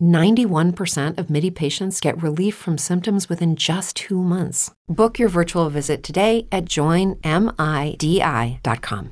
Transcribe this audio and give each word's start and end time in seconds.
91% 0.00 1.18
of 1.18 1.28
MIDI 1.28 1.50
patients 1.50 2.00
get 2.00 2.22
relief 2.22 2.54
from 2.54 2.78
symptoms 2.78 3.28
within 3.28 3.56
just 3.56 3.96
two 3.96 4.22
months. 4.22 4.72
Book 4.88 5.18
your 5.18 5.28
virtual 5.28 5.68
visit 5.68 6.04
today 6.04 6.46
at 6.52 6.66
joinmidi.com. 6.66 7.16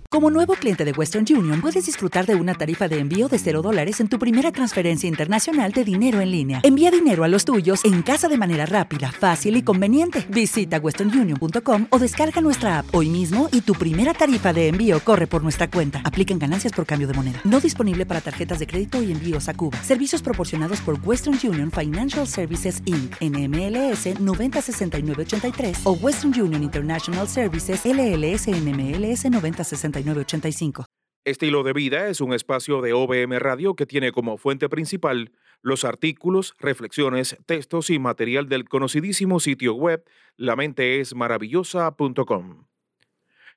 Como 0.08 0.30
nuevo 0.30 0.54
cliente 0.54 0.84
de 0.84 0.92
Western 0.92 1.24
Union, 1.28 1.60
puedes 1.60 1.86
disfrutar 1.86 2.26
de 2.26 2.36
una 2.36 2.54
tarifa 2.54 2.86
de 2.86 3.00
envío 3.00 3.28
de 3.28 3.40
0 3.40 3.60
dólares 3.60 3.98
en 3.98 4.06
tu 4.06 4.20
primera 4.20 4.52
transferencia 4.52 5.08
internacional 5.08 5.72
de 5.72 5.82
dinero 5.82 6.20
en 6.20 6.30
línea. 6.30 6.60
Envía 6.62 6.92
dinero 6.92 7.24
a 7.24 7.28
los 7.28 7.44
tuyos 7.44 7.84
en 7.84 8.02
casa 8.02 8.28
de 8.28 8.36
manera 8.38 8.66
rápida, 8.66 9.10
fácil 9.10 9.56
y 9.56 9.62
conveniente. 9.62 10.24
Visita 10.28 10.78
westernunion.com 10.78 11.88
o 11.90 11.98
descarga 11.98 12.40
nuestra 12.40 12.78
app 12.78 12.94
hoy 12.94 13.08
mismo 13.08 13.48
y 13.50 13.62
tu 13.62 13.72
primera 13.72 14.14
tarifa 14.14 14.52
de 14.52 14.68
envío 14.68 15.00
corre 15.00 15.26
por 15.26 15.42
nuestra 15.42 15.68
cuenta. 15.72 16.02
Aplican 16.04 16.38
ganancias 16.38 16.72
por 16.72 16.86
cambio 16.86 17.08
de 17.08 17.14
moneda. 17.14 17.40
No 17.42 17.58
disponible 17.58 18.06
para 18.06 18.20
tarjetas 18.20 18.60
de 18.60 18.68
crédito 18.68 19.02
y 19.02 19.10
envíos 19.10 19.48
a 19.48 19.54
Cuba. 19.54 19.82
Servicios 19.82 20.22
proporcionados 20.22 20.73
por 20.82 20.98
Western 21.02 21.36
Union 21.42 21.72
Financial 21.72 22.28
Services 22.28 22.80
Inc. 22.86 23.16
NMLS 23.20 24.20
906983 24.20 25.80
o 25.84 25.98
Western 26.00 26.40
Union 26.40 26.62
International 26.62 27.26
Services 27.26 27.84
LLS 27.84 28.46
NMLS 28.46 29.28
906985. 29.28 30.84
Estilo 31.24 31.62
de 31.62 31.72
Vida 31.72 32.08
es 32.08 32.20
un 32.20 32.34
espacio 32.34 32.82
de 32.82 32.92
OBM 32.92 33.38
Radio 33.38 33.74
que 33.74 33.86
tiene 33.86 34.12
como 34.12 34.36
fuente 34.36 34.68
principal 34.68 35.32
los 35.62 35.86
artículos, 35.86 36.52
reflexiones, 36.58 37.38
textos 37.46 37.88
y 37.88 37.98
material 37.98 38.50
del 38.50 38.68
conocidísimo 38.68 39.40
sitio 39.40 39.74
web 39.74 40.04
lamenteesmaravillosa.com. 40.36 42.66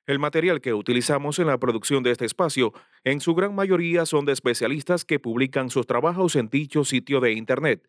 El 0.08 0.18
material 0.18 0.60
que 0.62 0.72
utilizamos 0.72 1.38
en 1.38 1.48
la 1.48 1.58
producción 1.58 2.02
de 2.02 2.12
este 2.12 2.24
espacio, 2.24 2.72
en 3.04 3.20
su 3.20 3.34
gran 3.34 3.54
mayoría 3.54 4.06
son 4.06 4.24
de 4.24 4.32
especialistas 4.32 5.04
que 5.04 5.20
publican 5.20 5.68
sus 5.68 5.86
trabajos 5.86 6.34
en 6.34 6.48
dicho 6.48 6.82
sitio 6.82 7.20
de 7.20 7.32
internet, 7.32 7.86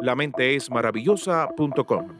lamenteesmaravillosa.com. 0.00 2.18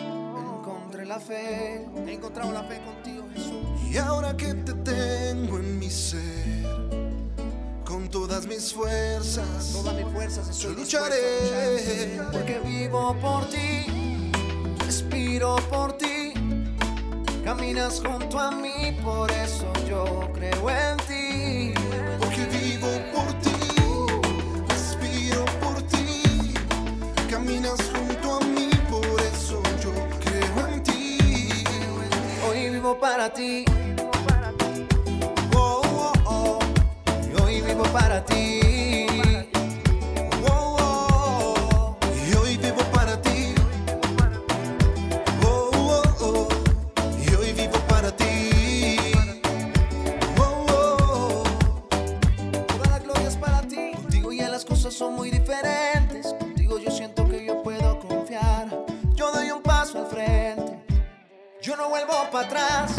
encontré 0.90 1.06
la 1.06 1.20
fe, 1.20 1.86
he 2.04 2.12
encontrado 2.14 2.50
la 2.50 2.64
fe 2.64 2.80
contigo, 2.84 3.24
Jesús. 3.32 3.92
Y 3.92 3.96
ahora 3.96 4.36
que 4.36 4.54
te 4.54 4.72
tengo 4.72 5.58
en 5.58 5.78
mi 5.78 5.88
ser, 5.88 6.66
con 7.84 8.08
todas 8.08 8.44
mis 8.48 8.74
fuerzas, 8.74 9.70
todas 9.72 9.94
mis 9.94 10.12
fuerzas, 10.12 10.58
yo 10.58 10.70
lucharé. 10.70 12.18
Porque 12.32 12.58
vivo 12.64 13.14
por 13.20 13.48
ti, 13.50 14.32
respiro 14.84 15.54
por 15.70 15.92
ti, 15.92 16.32
caminas 17.44 18.02
junto 18.04 18.40
a 18.40 18.50
mí, 18.50 18.98
por 19.04 19.30
eso 19.30 19.72
yo 19.88 20.28
creo 20.34 20.70
en 20.70 20.96
ti. 21.06 21.79
Para 32.98 33.32
ti. 33.32 33.64
Oh, 35.54 35.82
oh, 35.84 36.12
oh. 36.26 36.58
Hoy 37.42 37.60
vivo 37.60 37.84
para 37.92 38.24
ti. 38.24 39.06
Oh, 40.48 40.76
oh. 40.80 41.96
Vivo 42.60 42.82
para 42.92 43.20
ti. 43.20 43.54
Oh, 45.44 45.70
oh, 45.74 46.02
oh. 46.20 46.48
Vivo 47.54 47.78
para 47.88 48.10
ti. 48.16 48.96
Oh, 50.38 50.66
oh. 50.70 51.44
Gloria 53.04 53.28
es 53.28 53.36
para 53.36 53.62
ti. 53.62 53.92
Contigo 53.94 54.32
las 54.32 54.64
cosas 54.64 54.94
son 54.94 55.14
muy 55.14 55.30
diferentes. 55.30 55.89
No 61.80 61.88
vuelvo 61.88 62.12
para 62.30 62.46
atrás, 62.46 62.92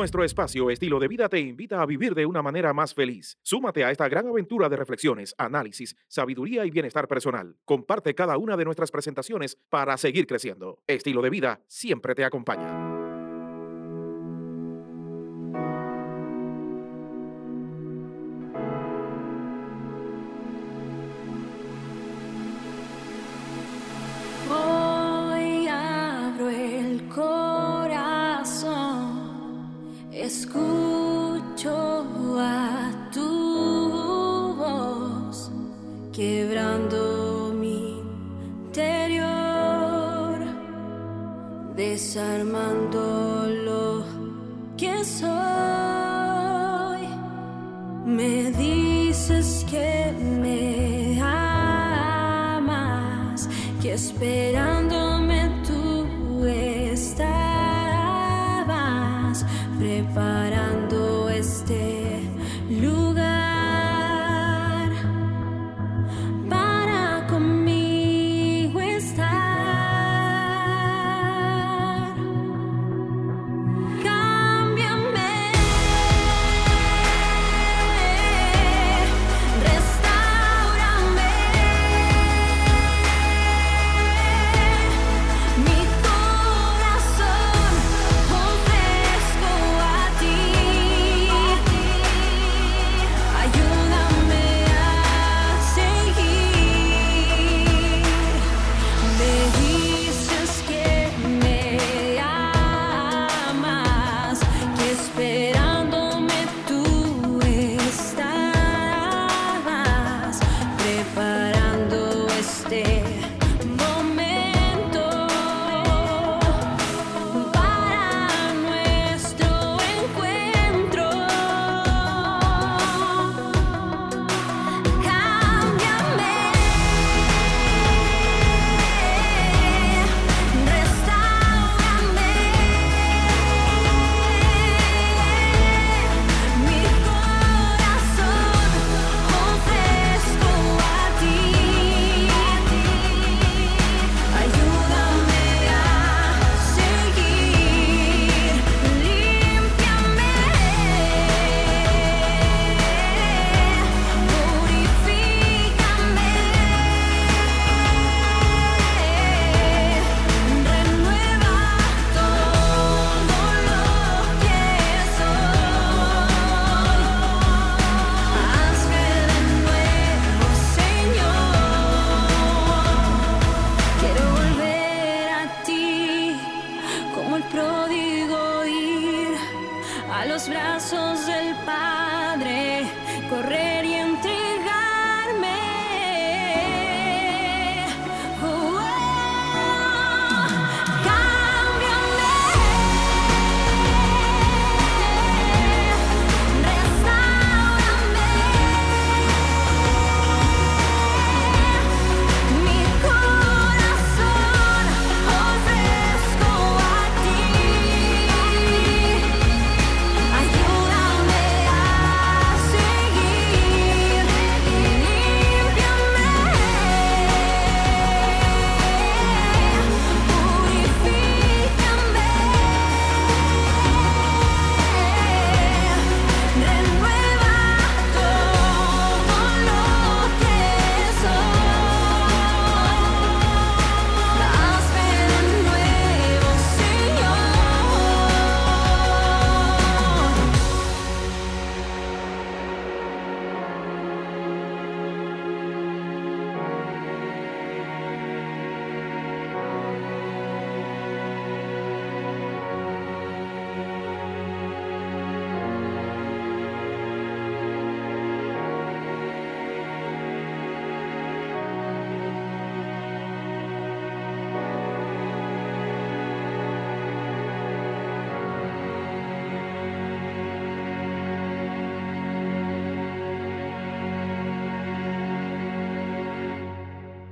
Nuestro 0.00 0.24
espacio 0.24 0.70
Estilo 0.70 0.98
de 0.98 1.08
Vida 1.08 1.28
te 1.28 1.38
invita 1.38 1.82
a 1.82 1.84
vivir 1.84 2.14
de 2.14 2.24
una 2.24 2.40
manera 2.40 2.72
más 2.72 2.94
feliz. 2.94 3.36
Súmate 3.42 3.84
a 3.84 3.90
esta 3.90 4.08
gran 4.08 4.26
aventura 4.26 4.70
de 4.70 4.76
reflexiones, 4.76 5.34
análisis, 5.36 5.94
sabiduría 6.08 6.64
y 6.64 6.70
bienestar 6.70 7.06
personal. 7.06 7.58
Comparte 7.66 8.14
cada 8.14 8.38
una 8.38 8.56
de 8.56 8.64
nuestras 8.64 8.90
presentaciones 8.90 9.58
para 9.68 9.98
seguir 9.98 10.26
creciendo. 10.26 10.82
Estilo 10.86 11.20
de 11.20 11.28
Vida 11.28 11.60
siempre 11.66 12.14
te 12.14 12.24
acompaña. 12.24 12.99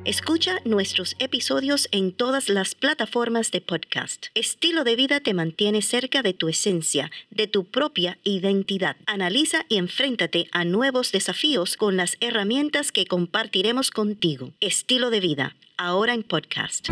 Escucha 0.09 0.57
nuestros 0.65 1.17
episodios 1.19 1.87
en 1.93 2.12
todas 2.12 2.49
las 2.49 2.75
plataformas 2.75 3.50
de 3.50 3.61
podcast. 3.61 4.29
Estilo 4.35 4.83
de 4.83 4.97
vida 4.97 5.21
te 5.21 5.35
mantiene 5.35 5.83
cerca 5.83 6.23
de 6.23 6.33
tu 6.33 6.49
esencia, 6.49 7.11
de 7.31 7.47
tu 7.47 7.67
propia 7.67 8.17
identidad. 8.25 8.97
Analiza 9.05 9.67
y 9.69 9.77
enfréntate 9.77 10.49
a 10.50 10.65
nuevos 10.65 11.12
desafíos 11.12 11.77
con 11.77 11.99
las 11.99 12.17
herramientas 12.21 12.91
que 12.91 13.05
compartiremos 13.05 13.91
contigo. 13.91 14.53
Estilo 14.62 15.11
de 15.11 15.21
vida, 15.21 15.57
ahora 15.77 16.15
en 16.15 16.23
podcast. 16.23 16.88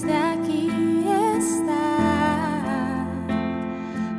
De 0.00 0.14
aquí 0.14 0.70
está, 1.36 3.06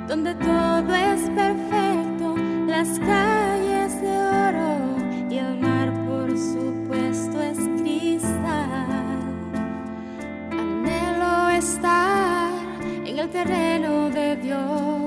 donde 0.07 0.35
todo 0.35 0.93
es 0.93 1.21
perfecto, 1.31 2.35
las 2.67 2.99
calles 2.99 3.99
de 3.99 4.15
oro 4.15 4.77
y 5.31 5.37
el 5.39 5.59
mar 5.59 5.91
por 6.05 6.29
supuesto 6.37 7.41
es 7.41 7.57
cristal. 7.81 9.23
Anhelo 10.51 11.49
estar 11.49 12.51
en 13.05 13.17
el 13.17 13.29
terreno 13.29 14.09
de 14.11 14.35
Dios, 14.37 15.02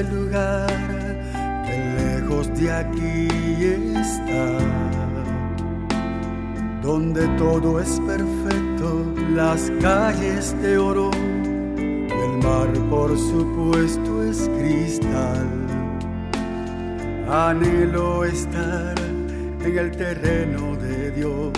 ese 0.00 0.10
lugar 0.14 0.66
que 1.66 1.76
lejos 1.98 2.48
de 2.58 2.72
aquí 2.72 3.28
está, 3.98 4.58
donde 6.82 7.26
todo 7.36 7.80
es 7.80 8.00
perfecto, 8.00 9.04
las 9.34 9.70
calles 9.80 10.54
de 10.62 10.78
oro, 10.78 11.10
el 11.12 12.38
mar 12.42 12.72
por 12.88 13.16
supuesto 13.18 14.22
es 14.24 14.48
cristal. 14.58 15.48
Anhelo 17.28 18.24
estar 18.24 18.98
en 18.98 19.78
el 19.78 19.90
terreno 19.90 20.76
de 20.76 21.10
Dios, 21.12 21.52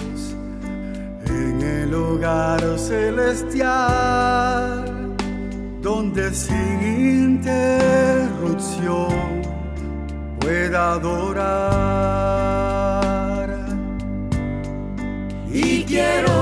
en 1.27 1.63
el 1.63 1.95
hogar 1.95 2.61
celestial 2.79 4.23
donde 5.83 6.33
sin 6.33 7.41
interrupción 7.41 9.43
pueda 10.39 10.93
adorar. 10.93 11.83
Y 15.53 15.83
quiero 15.85 16.42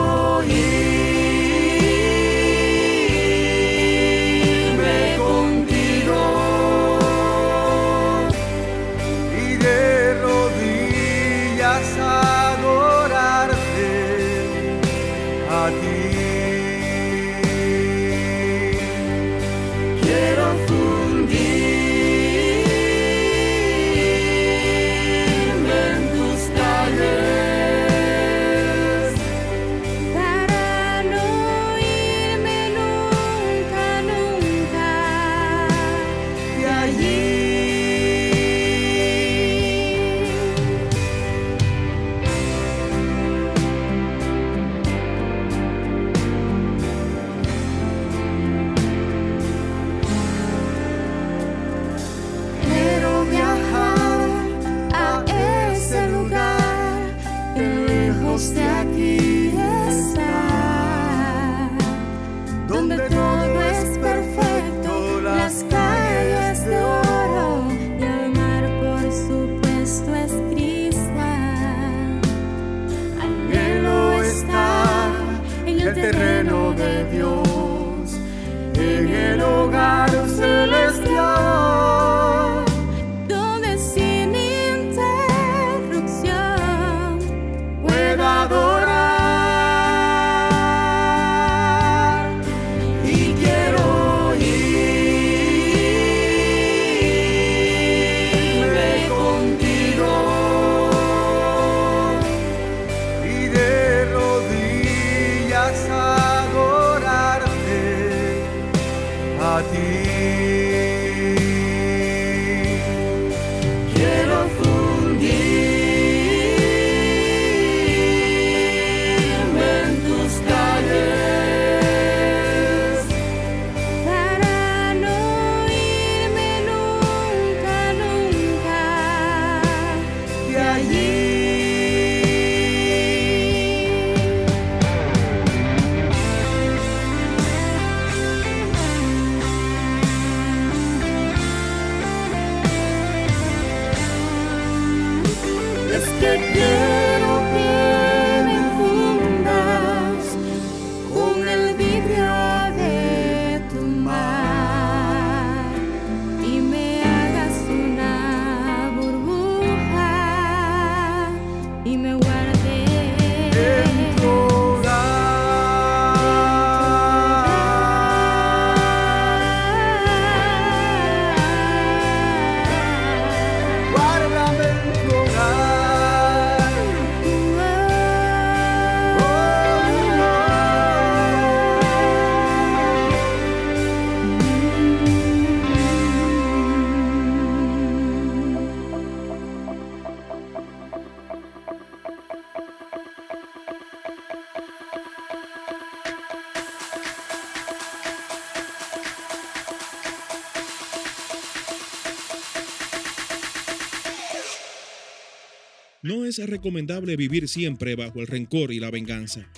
recomendable 206.47 207.17
vivir 207.17 207.49
siempre 207.49 207.95
bajo 207.95 208.21
el 208.21 208.27
rencor 208.27 208.73
y 208.73 208.81
la 208.81 208.91
venganza. 208.91 209.51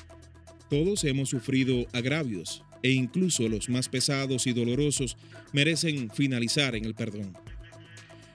Todos 0.70 1.04
hemos 1.04 1.30
sufrido 1.30 1.86
agravios 1.92 2.64
e 2.82 2.90
incluso 2.90 3.48
los 3.48 3.68
más 3.68 3.88
pesados 3.88 4.46
y 4.46 4.52
dolorosos 4.52 5.16
merecen 5.52 6.10
finalizar 6.10 6.74
en 6.74 6.84
el 6.84 6.94
perdón. 6.94 7.34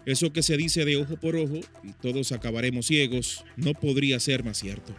Eso 0.05 0.31
que 0.31 0.41
se 0.41 0.55
dice 0.55 0.85
de 0.85 0.95
ojo 0.97 1.17
por 1.17 1.35
ojo 1.35 1.59
y 1.83 1.91
todos 2.01 2.31
acabaremos 2.31 2.85
ciegos 2.85 3.43
no 3.57 3.73
podría 3.73 4.19
ser 4.19 4.43
más 4.43 4.57
cierto. 4.57 4.95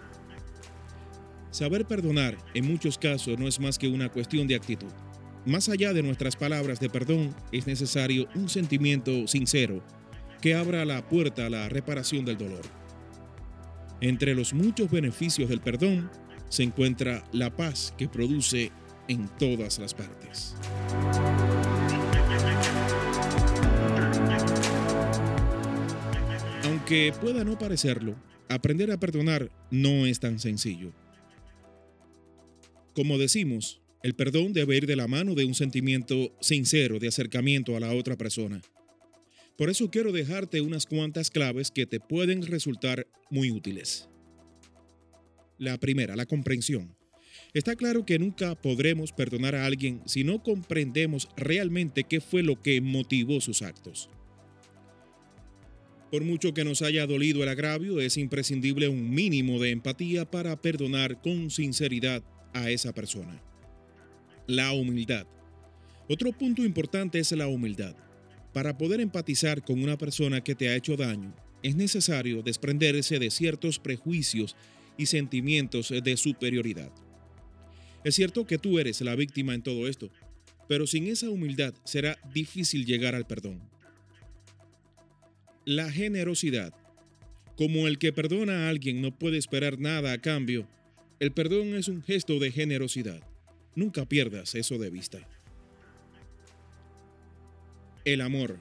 Saber 1.51 1.87
perdonar 1.87 2.37
en 2.55 2.67
muchos 2.67 2.99
casos 2.99 3.39
no 3.39 3.49
es 3.49 3.59
más 3.59 3.79
que 3.79 3.89
una 3.89 4.11
cuestión 4.11 4.47
de 4.47 4.55
actitud. 4.55 4.93
Más 5.47 5.71
allá 5.71 5.95
de 5.95 6.03
nuestras 6.03 6.37
palabras 6.37 6.79
de 6.79 6.91
perdón, 6.91 7.35
es 7.53 7.67
necesario 7.67 8.29
un 8.35 8.51
sentimiento 8.51 9.27
sincero 9.27 9.83
que 10.43 10.55
abra 10.55 10.85
la 10.85 11.09
puerta 11.09 11.47
a 11.47 11.51
la 11.51 11.69
reparación 11.71 12.25
del 12.25 12.37
dolor. 12.37 12.78
Entre 14.01 14.35
los 14.35 14.55
muchos 14.55 14.91
beneficios 14.91 15.49
del 15.49 15.61
perdón 15.61 16.09
se 16.49 16.63
encuentra 16.63 17.25
la 17.33 17.55
paz 17.55 17.93
que 17.99 18.09
produce 18.09 18.71
en 19.09 19.29
todas 19.39 19.79
las 19.81 19.93
partes. 19.93 20.55
Aunque 26.65 27.13
pueda 27.21 27.43
no 27.43 27.59
parecerlo, 27.59 28.15
aprender 28.49 28.93
a 28.93 29.01
perdonar 29.01 29.51
no 29.71 30.07
es 30.07 30.21
tan 30.21 30.39
sencillo. 30.39 30.93
Como 32.95 33.19
decimos, 33.19 33.81
el 34.05 34.15
perdón 34.15 34.53
debe 34.53 34.77
ir 34.77 34.87
de 34.87 34.97
la 34.97 35.09
mano 35.09 35.35
de 35.35 35.45
un 35.45 35.55
sentimiento 35.55 36.33
sincero 36.41 37.01
de 37.01 37.09
acercamiento 37.09 37.77
a 37.77 37.81
la 37.81 37.93
otra 37.93 38.17
persona. 38.17 38.61
Por 39.59 39.71
eso 39.71 39.91
quiero 39.91 40.13
dejarte 40.13 40.61
unas 40.61 40.87
cuantas 40.87 41.33
claves 41.33 41.73
que 41.73 41.85
te 41.85 41.99
pueden 41.99 42.47
resultar 42.47 43.09
muy 43.29 43.51
útiles. 43.51 44.09
La 45.59 45.77
primera, 45.79 46.15
la 46.15 46.27
comprensión. 46.27 46.95
Está 47.55 47.75
claro 47.75 48.07
que 48.07 48.21
nunca 48.21 48.55
podremos 48.55 49.11
perdonar 49.11 49.57
a 49.57 49.67
alguien 49.67 50.01
si 50.07 50.23
no 50.23 50.45
comprendemos 50.45 51.29
realmente 51.37 52.05
qué 52.05 52.21
fue 52.21 52.45
lo 52.45 52.63
que 52.63 52.81
motivó 52.81 53.41
sus 53.41 53.63
actos. 53.63 54.09
Por 56.13 56.23
mucho 56.23 56.55
que 56.55 56.63
nos 56.63 56.81
haya 56.81 57.05
dolido 57.09 57.43
el 57.43 57.49
agravio, 57.49 57.99
es 57.99 58.17
imprescindible 58.17 58.89
un 58.89 59.11
mínimo 59.11 59.59
de 59.59 59.71
empatía 59.71 60.25
para 60.25 60.55
perdonar 60.63 61.21
con 61.21 61.51
sinceridad 61.51 62.23
a 62.55 62.71
esa 62.71 62.93
persona. 62.93 63.43
La 64.47 64.73
humildad. 64.73 65.27
Otro 66.09 66.31
punto 66.31 66.65
importante 66.65 67.19
es 67.19 67.33
la 67.33 67.49
humildad. 67.49 67.97
Para 68.59 68.77
poder 68.77 69.01
empatizar 69.01 69.63
con 69.63 69.81
una 69.81 69.97
persona 69.97 70.43
que 70.43 70.57
te 70.57 70.69
ha 70.69 70.75
hecho 70.75 70.97
daño, 70.97 71.33
es 71.63 71.77
necesario 71.77 72.43
desprenderse 72.43 73.21
de 73.21 73.31
ciertos 73.31 73.79
prejuicios 73.79 74.57
y 74.97 75.07
sentimientos 75.07 75.91
de 76.03 76.17
superioridad. 76.17 76.91
Es 78.03 78.17
cierto 78.17 78.49
que 78.49 78.59
tú 78.59 78.81
eres 78.81 79.01
la 79.01 79.15
víctima 79.15 79.55
en 79.55 79.63
todo 79.63 79.87
esto, 79.87 80.11
pero 80.67 80.89
sin 80.89 81.07
esa 81.07 81.31
humildad 81.31 81.73
será 81.85 82.19
difícil 82.35 82.85
llegar 82.85 83.15
al 83.15 83.29
perdón. 83.29 83.61
La 85.65 85.93
generosidad. 85.93 86.75
Como 87.57 87.87
el 87.87 87.99
que 87.99 88.13
perdona 88.13 88.67
a 88.67 88.71
alguien 88.71 89.01
no 89.01 89.17
puede 89.17 89.39
esperar 89.39 89.79
nada 89.79 90.11
a 90.11 90.19
cambio, 90.21 90.67
el 91.21 91.31
perdón 91.31 91.77
es 91.77 91.87
un 91.87 92.03
gesto 92.03 92.41
de 92.41 92.51
generosidad. 92.51 93.23
Nunca 93.77 94.05
pierdas 94.05 94.57
eso 94.57 94.79
de 94.79 94.91
vista. 94.91 95.21
El 98.09 98.23
amor. 98.23 98.59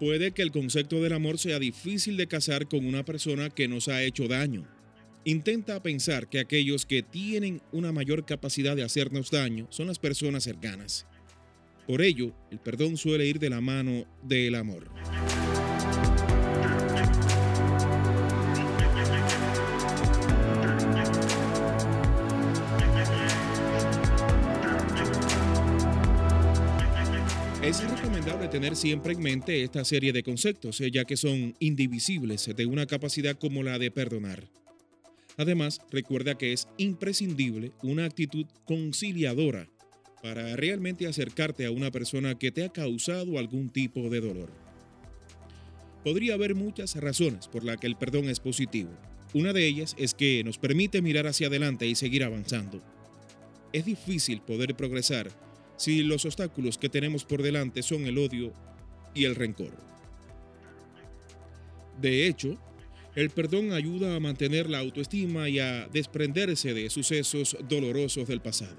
Puede 0.00 0.32
que 0.32 0.42
el 0.42 0.50
concepto 0.50 1.00
del 1.00 1.12
amor 1.12 1.38
sea 1.38 1.60
difícil 1.60 2.16
de 2.16 2.26
casar 2.26 2.66
con 2.66 2.84
una 2.84 3.04
persona 3.04 3.48
que 3.48 3.68
nos 3.68 3.86
ha 3.86 4.02
hecho 4.02 4.26
daño. 4.26 4.66
Intenta 5.24 5.80
pensar 5.80 6.28
que 6.28 6.40
aquellos 6.40 6.86
que 6.86 7.04
tienen 7.04 7.62
una 7.70 7.92
mayor 7.92 8.26
capacidad 8.26 8.74
de 8.74 8.82
hacernos 8.82 9.30
daño 9.30 9.68
son 9.70 9.86
las 9.86 10.00
personas 10.00 10.42
cercanas. 10.42 11.06
Por 11.86 12.02
ello, 12.02 12.34
el 12.50 12.58
perdón 12.58 12.96
suele 12.96 13.26
ir 13.26 13.38
de 13.38 13.50
la 13.50 13.60
mano 13.60 14.06
del 14.24 14.56
amor. 14.56 14.88
Es 27.62 27.82
recomendable 28.20 28.48
tener 28.48 28.76
siempre 28.76 29.14
en 29.14 29.22
mente 29.22 29.62
esta 29.62 29.82
serie 29.82 30.12
de 30.12 30.22
conceptos, 30.22 30.78
eh, 30.82 30.90
ya 30.90 31.06
que 31.06 31.16
son 31.16 31.54
indivisibles 31.58 32.50
de 32.54 32.66
una 32.66 32.84
capacidad 32.84 33.34
como 33.38 33.62
la 33.62 33.78
de 33.78 33.90
perdonar. 33.90 34.46
Además, 35.38 35.80
recuerda 35.90 36.36
que 36.36 36.52
es 36.52 36.68
imprescindible 36.76 37.72
una 37.82 38.04
actitud 38.04 38.44
conciliadora 38.66 39.70
para 40.22 40.54
realmente 40.56 41.06
acercarte 41.06 41.64
a 41.64 41.70
una 41.70 41.90
persona 41.90 42.38
que 42.38 42.52
te 42.52 42.62
ha 42.62 42.68
causado 42.68 43.38
algún 43.38 43.70
tipo 43.70 44.10
de 44.10 44.20
dolor. 44.20 44.50
Podría 46.04 46.34
haber 46.34 46.54
muchas 46.54 46.96
razones 46.96 47.48
por 47.48 47.64
las 47.64 47.78
que 47.78 47.86
el 47.86 47.96
perdón 47.96 48.28
es 48.28 48.38
positivo. 48.38 48.90
Una 49.32 49.54
de 49.54 49.66
ellas 49.66 49.94
es 49.98 50.12
que 50.12 50.44
nos 50.44 50.58
permite 50.58 51.00
mirar 51.00 51.26
hacia 51.26 51.46
adelante 51.46 51.86
y 51.86 51.94
seguir 51.94 52.24
avanzando. 52.24 52.82
Es 53.72 53.86
difícil 53.86 54.42
poder 54.42 54.74
progresar 54.74 55.30
si 55.80 56.02
los 56.02 56.26
obstáculos 56.26 56.76
que 56.76 56.90
tenemos 56.90 57.24
por 57.24 57.42
delante 57.42 57.82
son 57.82 58.04
el 58.04 58.18
odio 58.18 58.52
y 59.14 59.24
el 59.24 59.34
rencor. 59.34 59.72
De 61.98 62.26
hecho, 62.26 62.58
el 63.14 63.30
perdón 63.30 63.72
ayuda 63.72 64.14
a 64.14 64.20
mantener 64.20 64.68
la 64.68 64.80
autoestima 64.80 65.48
y 65.48 65.58
a 65.58 65.88
desprenderse 65.88 66.74
de 66.74 66.90
sucesos 66.90 67.56
dolorosos 67.66 68.28
del 68.28 68.42
pasado. 68.42 68.76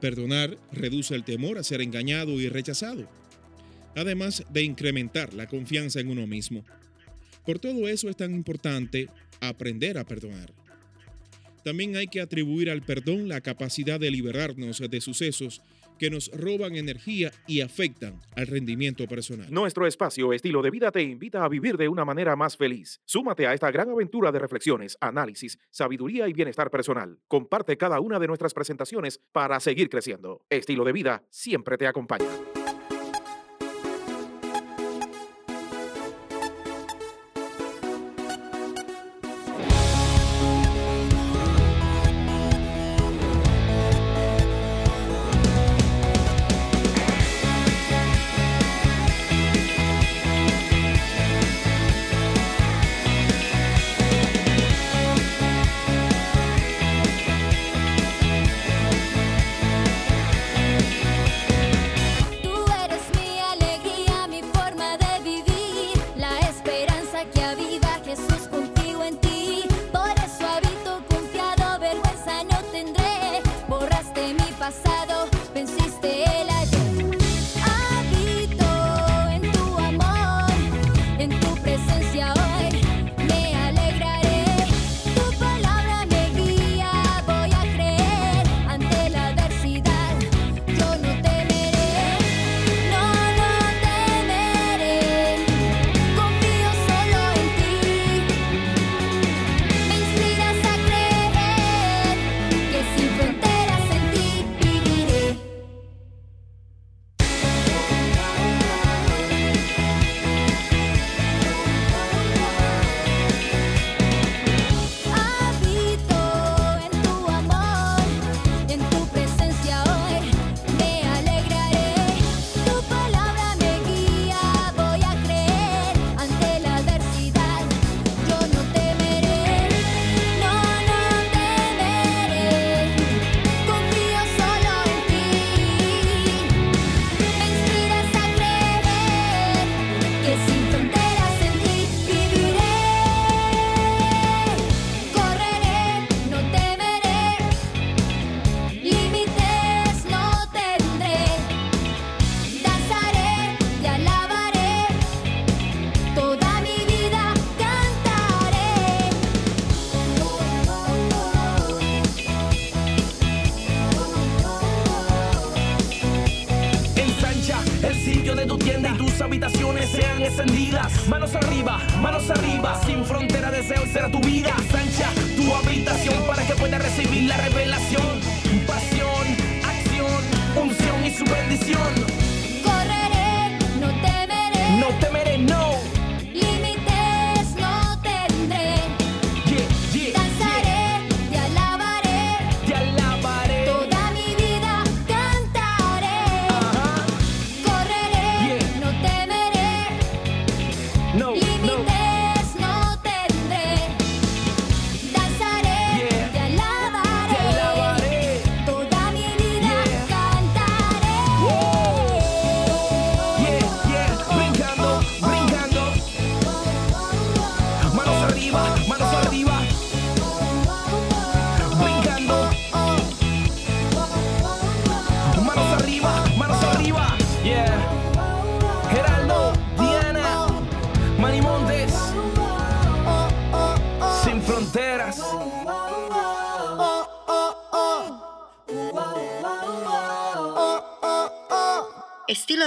Perdonar 0.00 0.56
reduce 0.70 1.16
el 1.16 1.24
temor 1.24 1.58
a 1.58 1.64
ser 1.64 1.80
engañado 1.80 2.40
y 2.40 2.48
rechazado, 2.48 3.08
además 3.96 4.44
de 4.50 4.62
incrementar 4.62 5.34
la 5.34 5.48
confianza 5.48 5.98
en 5.98 6.10
uno 6.10 6.28
mismo. 6.28 6.64
Por 7.44 7.58
todo 7.58 7.88
eso 7.88 8.08
es 8.08 8.16
tan 8.16 8.32
importante 8.32 9.08
aprender 9.40 9.98
a 9.98 10.04
perdonar. 10.04 10.52
También 11.64 11.96
hay 11.96 12.06
que 12.06 12.20
atribuir 12.20 12.70
al 12.70 12.82
perdón 12.82 13.28
la 13.28 13.40
capacidad 13.40 14.00
de 14.00 14.10
liberarnos 14.10 14.78
de 14.78 15.00
sucesos 15.00 15.62
que 15.98 16.10
nos 16.10 16.30
roban 16.32 16.74
energía 16.74 17.30
y 17.46 17.60
afectan 17.60 18.20
al 18.34 18.48
rendimiento 18.48 19.06
personal. 19.06 19.46
Nuestro 19.52 19.86
espacio 19.86 20.32
Estilo 20.32 20.60
de 20.60 20.70
Vida 20.70 20.90
te 20.90 21.02
invita 21.02 21.44
a 21.44 21.48
vivir 21.48 21.76
de 21.76 21.88
una 21.88 22.04
manera 22.04 22.34
más 22.34 22.56
feliz. 22.56 23.00
Súmate 23.04 23.46
a 23.46 23.54
esta 23.54 23.70
gran 23.70 23.88
aventura 23.88 24.32
de 24.32 24.40
reflexiones, 24.40 24.96
análisis, 25.00 25.58
sabiduría 25.70 26.26
y 26.28 26.32
bienestar 26.32 26.70
personal. 26.70 27.20
Comparte 27.28 27.76
cada 27.76 28.00
una 28.00 28.18
de 28.18 28.26
nuestras 28.26 28.52
presentaciones 28.52 29.20
para 29.30 29.60
seguir 29.60 29.88
creciendo. 29.88 30.44
Estilo 30.50 30.84
de 30.84 30.92
Vida 30.92 31.22
siempre 31.30 31.78
te 31.78 31.86
acompaña. 31.86 32.26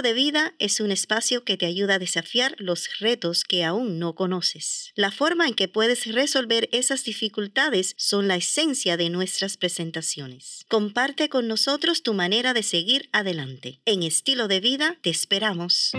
de 0.05 0.13
vida 0.13 0.53
es 0.59 0.79
un 0.81 0.91
espacio 0.91 1.43
que 1.43 1.57
te 1.57 1.65
ayuda 1.65 1.95
a 1.95 1.99
desafiar 1.99 2.55
los 2.59 2.99
retos 2.99 3.43
que 3.43 3.63
aún 3.63 3.97
no 3.97 4.13
conoces. 4.13 4.91
La 4.93 5.09
forma 5.09 5.47
en 5.47 5.55
que 5.55 5.67
puedes 5.67 6.05
resolver 6.05 6.69
esas 6.71 7.03
dificultades 7.03 7.95
son 7.97 8.27
la 8.27 8.35
esencia 8.35 8.97
de 8.97 9.09
nuestras 9.09 9.57
presentaciones. 9.57 10.63
Comparte 10.67 11.27
con 11.27 11.47
nosotros 11.47 12.03
tu 12.03 12.13
manera 12.13 12.53
de 12.53 12.61
seguir 12.61 13.09
adelante. 13.13 13.81
En 13.85 14.03
estilo 14.03 14.47
de 14.47 14.59
vida 14.59 14.95
te 15.01 15.09
esperamos. 15.09 15.91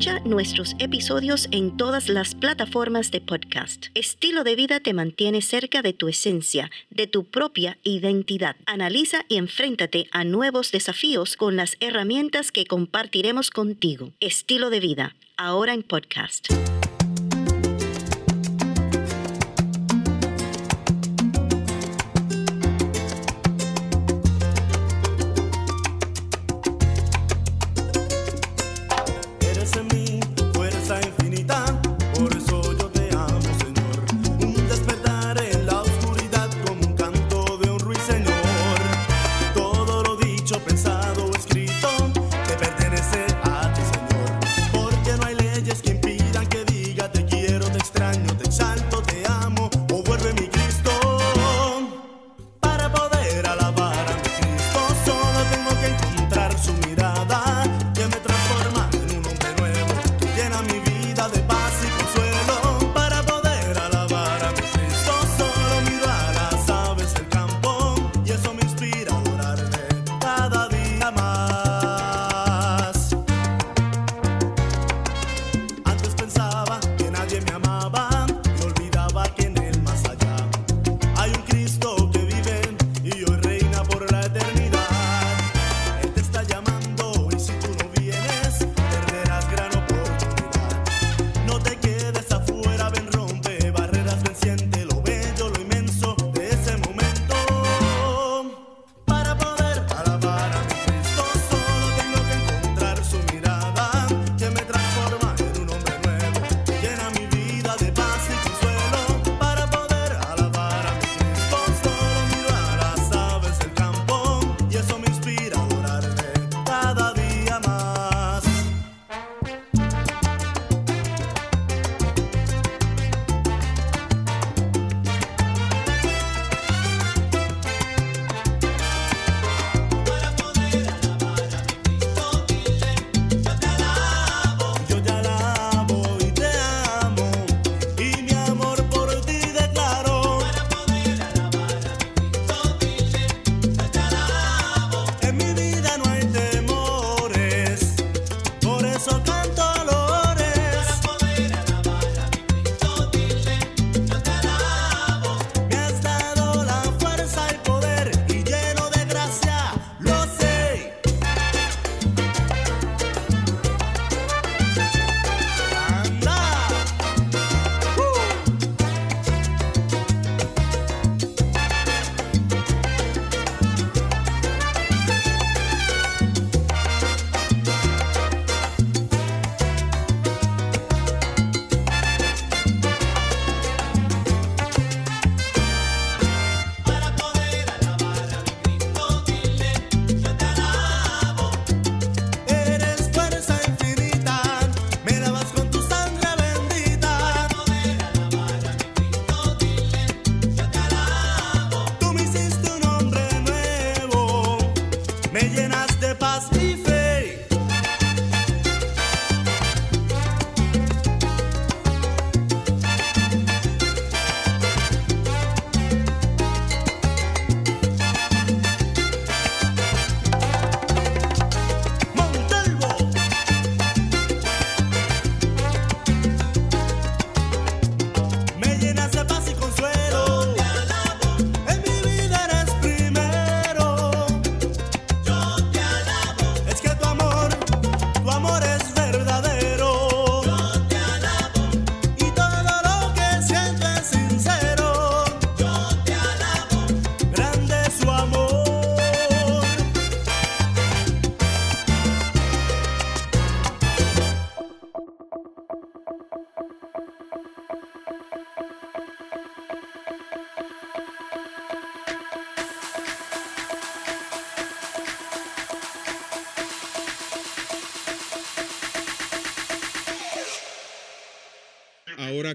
Escucha 0.00 0.20
nuestros 0.20 0.76
episodios 0.78 1.46
en 1.50 1.76
todas 1.76 2.08
las 2.08 2.34
plataformas 2.34 3.10
de 3.10 3.20
podcast. 3.20 3.88
Estilo 3.92 4.44
de 4.44 4.56
vida 4.56 4.80
te 4.80 4.94
mantiene 4.94 5.42
cerca 5.42 5.82
de 5.82 5.92
tu 5.92 6.08
esencia, 6.08 6.70
de 6.88 7.06
tu 7.06 7.24
propia 7.24 7.76
identidad. 7.82 8.56
Analiza 8.64 9.26
y 9.28 9.36
enfréntate 9.36 10.06
a 10.10 10.24
nuevos 10.24 10.72
desafíos 10.72 11.36
con 11.36 11.56
las 11.56 11.76
herramientas 11.80 12.50
que 12.50 12.64
compartiremos 12.64 13.50
contigo. 13.50 14.10
Estilo 14.20 14.70
de 14.70 14.80
vida, 14.80 15.16
ahora 15.36 15.74
en 15.74 15.82
podcast. 15.82 16.48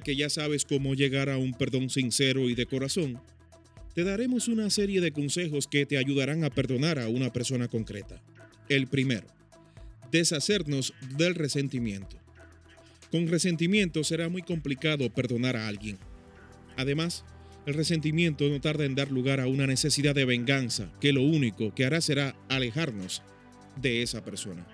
que 0.06 0.16
ya 0.16 0.30
sabes 0.30 0.66
cómo 0.66 0.94
llegar 0.94 1.30
a 1.30 1.38
un 1.40 1.54
perdón 1.54 1.90
sincero 1.90 2.48
y 2.48 2.54
de 2.54 2.68
corazón, 2.68 3.20
te 3.96 4.04
daremos 4.04 4.48
una 4.48 4.70
serie 4.70 5.02
de 5.02 5.12
consejos 5.12 5.68
que 5.68 5.88
te 5.88 5.98
ayudarán 5.98 6.44
a 6.44 6.52
perdonar 6.52 7.00
a 7.00 7.08
una 7.08 7.34
persona 7.34 7.68
concreta. 7.68 8.22
El 8.70 8.86
primero, 8.86 9.26
deshacernos 10.12 10.94
del 11.18 11.34
resentimiento. 11.34 12.18
Con 13.12 13.28
resentimiento 13.28 14.04
será 14.04 14.30
muy 14.30 14.44
complicado 14.44 15.10
perdonar 15.10 15.58
a 15.58 15.68
alguien. 15.68 15.98
Además, 16.78 17.26
el 17.66 17.74
resentimiento 17.74 18.48
no 18.48 18.62
tarda 18.62 18.86
en 18.86 18.94
dar 18.94 19.12
lugar 19.12 19.40
a 19.40 19.48
una 19.48 19.66
necesidad 19.66 20.14
de 20.14 20.26
venganza 20.26 20.92
que 21.02 21.14
lo 21.14 21.24
único 21.24 21.74
que 21.74 21.86
hará 21.86 22.00
será 22.00 22.36
alejarnos 22.48 23.24
de 23.82 24.04
esa 24.04 24.24
persona. 24.24 24.68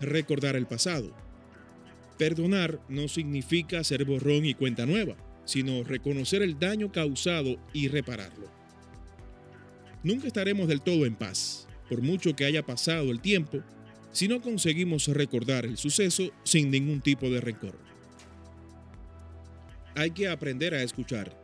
Recordar 0.00 0.56
el 0.56 0.66
pasado. 0.66 1.21
Perdonar 2.18 2.80
no 2.88 3.08
significa 3.08 3.80
hacer 3.80 4.04
borrón 4.04 4.44
y 4.44 4.54
cuenta 4.54 4.86
nueva, 4.86 5.16
sino 5.44 5.82
reconocer 5.82 6.42
el 6.42 6.58
daño 6.58 6.92
causado 6.92 7.56
y 7.72 7.88
repararlo. 7.88 8.50
Nunca 10.02 10.26
estaremos 10.26 10.68
del 10.68 10.82
todo 10.82 11.06
en 11.06 11.14
paz, 11.14 11.68
por 11.88 12.02
mucho 12.02 12.34
que 12.34 12.44
haya 12.44 12.64
pasado 12.64 13.10
el 13.10 13.20
tiempo, 13.20 13.62
si 14.12 14.28
no 14.28 14.40
conseguimos 14.40 15.08
recordar 15.08 15.64
el 15.64 15.78
suceso 15.78 16.30
sin 16.44 16.70
ningún 16.70 17.00
tipo 17.00 17.30
de 17.30 17.40
rencor. 17.40 17.78
Hay 19.94 20.10
que 20.10 20.28
aprender 20.28 20.74
a 20.74 20.82
escuchar. 20.82 21.38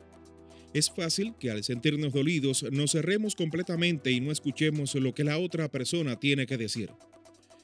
Es 0.75 0.91
fácil 0.91 1.35
que 1.39 1.51
al 1.51 1.65
sentirnos 1.65 2.13
dolidos 2.13 2.65
nos 2.71 2.93
cerremos 2.93 3.35
completamente 3.35 4.11
y 4.11 4.21
no 4.21 4.31
escuchemos 4.31 4.95
lo 4.95 5.15
que 5.15 5.25
la 5.25 5.39
otra 5.39 5.69
persona 5.69 6.19
tiene 6.19 6.47
que 6.47 6.57
decir. 6.59 6.91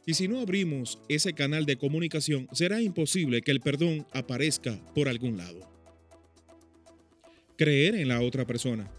Y 0.06 0.14
si 0.14 0.28
no 0.28 0.40
abrimos 0.40 0.98
ese 1.08 1.32
canal 1.32 1.64
de 1.64 1.76
comunicación, 1.76 2.48
será 2.52 2.80
imposible 2.82 3.40
que 3.42 3.50
el 3.50 3.60
perdón 3.60 4.06
aparezca 4.12 4.78
por 4.94 5.08
algún 5.08 5.38
lado. 5.38 5.70
Creer 7.56 7.94
en 7.94 8.08
la 8.08 8.20
otra 8.20 8.46
persona. 8.46 8.90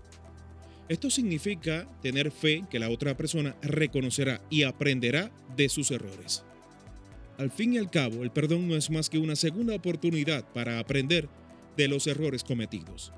Esto 0.88 1.10
significa 1.10 1.88
tener 2.02 2.32
fe 2.32 2.63
que 2.70 2.80
la 2.80 2.89
otra 2.89 3.18
persona 3.18 3.56
reconocerá 3.62 4.41
y 4.50 4.63
aprenderá 4.63 5.32
de 5.56 5.70
sus 5.70 5.91
errores. 5.91 6.44
Al 7.38 7.52
fin 7.52 7.74
y 7.74 7.78
al 7.78 7.91
cabo, 7.91 8.24
el 8.24 8.32
perdón 8.32 8.68
no 8.68 8.76
es 8.76 8.89
más 8.89 9.10
que 9.10 9.18
una 9.18 9.36
segunda 9.36 9.76
oportunidad 9.76 10.46
para 10.54 10.80
aprender 10.80 11.28
de 11.76 11.88
los 11.88 12.08
errores 12.08 12.44
cometidos. 12.44 13.12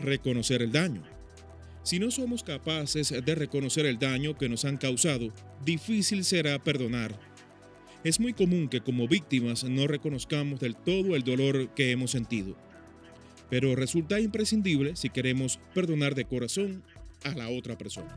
Reconocer 0.00 0.62
el 0.62 0.72
daño. 0.72 1.02
Si 1.90 1.98
no 1.98 2.12
somos 2.12 2.44
capaces 2.44 3.10
de 3.10 3.34
reconocer 3.34 3.84
el 3.84 3.98
daño 3.98 4.38
que 4.38 4.48
nos 4.48 4.64
han 4.64 4.76
causado, 4.76 5.32
difícil 5.64 6.22
será 6.22 6.56
perdonar. 6.62 7.18
Es 8.04 8.20
muy 8.20 8.32
común 8.32 8.68
que 8.68 8.80
como 8.80 9.08
víctimas 9.08 9.64
no 9.64 9.88
reconozcamos 9.88 10.60
del 10.60 10.76
todo 10.76 11.16
el 11.16 11.24
dolor 11.24 11.74
que 11.74 11.90
hemos 11.90 12.12
sentido, 12.12 12.56
pero 13.50 13.74
resulta 13.74 14.20
imprescindible 14.20 14.94
si 14.94 15.10
queremos 15.10 15.58
perdonar 15.74 16.14
de 16.14 16.26
corazón 16.26 16.84
a 17.24 17.34
la 17.34 17.48
otra 17.48 17.76
persona. 17.76 18.16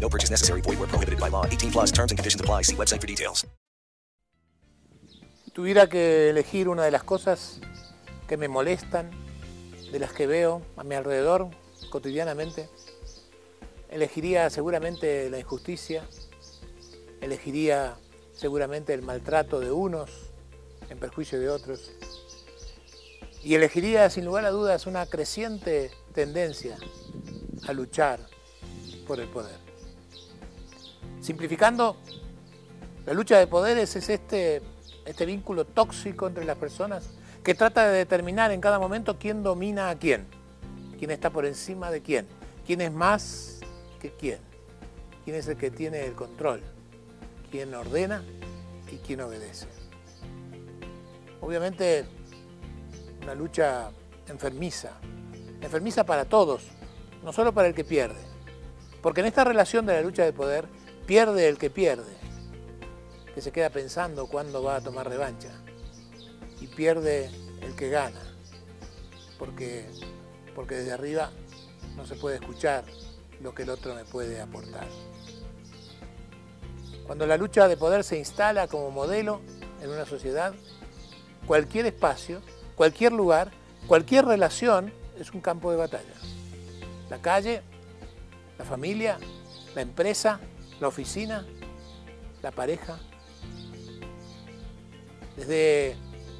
No 0.00 0.08
purchase 0.08 0.30
necessary. 0.30 0.62
Void 0.62 0.78
where 0.78 0.88
prohibited 0.88 1.20
by 1.20 1.28
law. 1.28 1.44
18 1.44 1.70
plus 1.70 1.92
terms 1.92 2.10
and 2.10 2.18
conditions 2.18 2.40
apply. 2.40 2.62
See 2.62 2.76
website 2.76 3.00
for 3.00 3.06
details. 3.06 3.46
Tuviera 5.52 5.88
que 5.88 6.30
elegir 6.30 6.68
una 6.68 6.84
de 6.84 6.92
las 6.92 7.02
cosas 7.02 7.60
que 8.28 8.36
me 8.36 8.46
molestan, 8.46 9.10
de 9.90 9.98
las 9.98 10.12
que 10.12 10.28
veo 10.28 10.62
a 10.76 10.84
mi 10.84 10.94
alrededor 10.94 11.48
cotidianamente, 11.90 12.68
elegiría 13.90 14.50
seguramente 14.50 15.28
la 15.30 15.40
injusticia, 15.40 16.06
elegiría 17.20 17.96
seguramente 18.34 18.94
el 18.94 19.02
maltrato 19.02 19.58
de 19.58 19.72
unos 19.72 20.10
en 20.90 20.98
perjuicio 20.98 21.40
de 21.40 21.48
otros 21.48 21.90
y 23.42 23.54
elegiría 23.54 24.10
sin 24.10 24.24
lugar 24.24 24.44
a 24.44 24.50
dudas 24.50 24.86
una 24.86 25.06
creciente 25.06 25.90
tendencia 26.14 26.76
a 27.66 27.72
luchar 27.72 28.20
por 29.06 29.18
el 29.18 29.28
poder. 29.28 29.67
Simplificando, 31.20 31.96
la 33.06 33.12
lucha 33.12 33.38
de 33.38 33.46
poderes 33.46 33.96
es 33.96 34.08
este, 34.08 34.62
este 35.04 35.26
vínculo 35.26 35.64
tóxico 35.64 36.26
entre 36.26 36.44
las 36.44 36.56
personas 36.58 37.10
que 37.42 37.54
trata 37.54 37.88
de 37.88 37.98
determinar 37.98 38.52
en 38.52 38.60
cada 38.60 38.78
momento 38.78 39.18
quién 39.18 39.42
domina 39.42 39.90
a 39.90 39.98
quién, 39.98 40.26
quién 40.98 41.10
está 41.10 41.30
por 41.30 41.46
encima 41.46 41.90
de 41.90 42.02
quién, 42.02 42.26
quién 42.66 42.80
es 42.80 42.92
más 42.92 43.60
que 44.00 44.10
quién, 44.12 44.38
quién 45.24 45.36
es 45.36 45.48
el 45.48 45.56
que 45.56 45.70
tiene 45.70 46.04
el 46.04 46.12
control, 46.12 46.62
quién 47.50 47.74
ordena 47.74 48.22
y 48.92 48.96
quién 48.96 49.20
obedece. 49.22 49.66
Obviamente, 51.40 52.04
una 53.22 53.34
lucha 53.34 53.90
enfermiza, 54.28 54.92
enfermiza 55.60 56.04
para 56.04 56.26
todos, 56.26 56.64
no 57.24 57.32
solo 57.32 57.52
para 57.52 57.68
el 57.68 57.74
que 57.74 57.84
pierde, 57.84 58.20
porque 59.00 59.20
en 59.20 59.26
esta 59.26 59.44
relación 59.44 59.86
de 59.86 59.94
la 59.94 60.02
lucha 60.02 60.24
de 60.24 60.32
poder 60.32 60.66
pierde 61.08 61.48
el 61.48 61.56
que 61.56 61.70
pierde, 61.70 62.12
que 63.34 63.40
se 63.40 63.50
queda 63.50 63.70
pensando 63.70 64.26
cuándo 64.26 64.62
va 64.62 64.76
a 64.76 64.80
tomar 64.82 65.08
revancha, 65.08 65.48
y 66.60 66.66
pierde 66.66 67.30
el 67.62 67.74
que 67.74 67.88
gana, 67.88 68.20
porque, 69.38 69.86
porque 70.54 70.74
desde 70.74 70.92
arriba 70.92 71.30
no 71.96 72.04
se 72.04 72.14
puede 72.14 72.36
escuchar 72.36 72.84
lo 73.40 73.54
que 73.54 73.62
el 73.62 73.70
otro 73.70 73.94
me 73.94 74.04
puede 74.04 74.38
aportar. 74.38 74.86
Cuando 77.06 77.26
la 77.26 77.38
lucha 77.38 77.68
de 77.68 77.78
poder 77.78 78.04
se 78.04 78.18
instala 78.18 78.68
como 78.68 78.90
modelo 78.90 79.40
en 79.80 79.88
una 79.88 80.04
sociedad, 80.04 80.52
cualquier 81.46 81.86
espacio, 81.86 82.42
cualquier 82.74 83.12
lugar, 83.12 83.50
cualquier 83.86 84.26
relación 84.26 84.92
es 85.18 85.32
un 85.32 85.40
campo 85.40 85.70
de 85.70 85.78
batalla. 85.78 86.14
La 87.08 87.22
calle, 87.22 87.62
la 88.58 88.66
familia, 88.66 89.16
la 89.74 89.80
empresa, 89.80 90.38
la 90.80 90.88
oficina, 90.88 91.46
la 92.42 92.50
pareja. 92.50 92.98
Desde, 95.36 95.96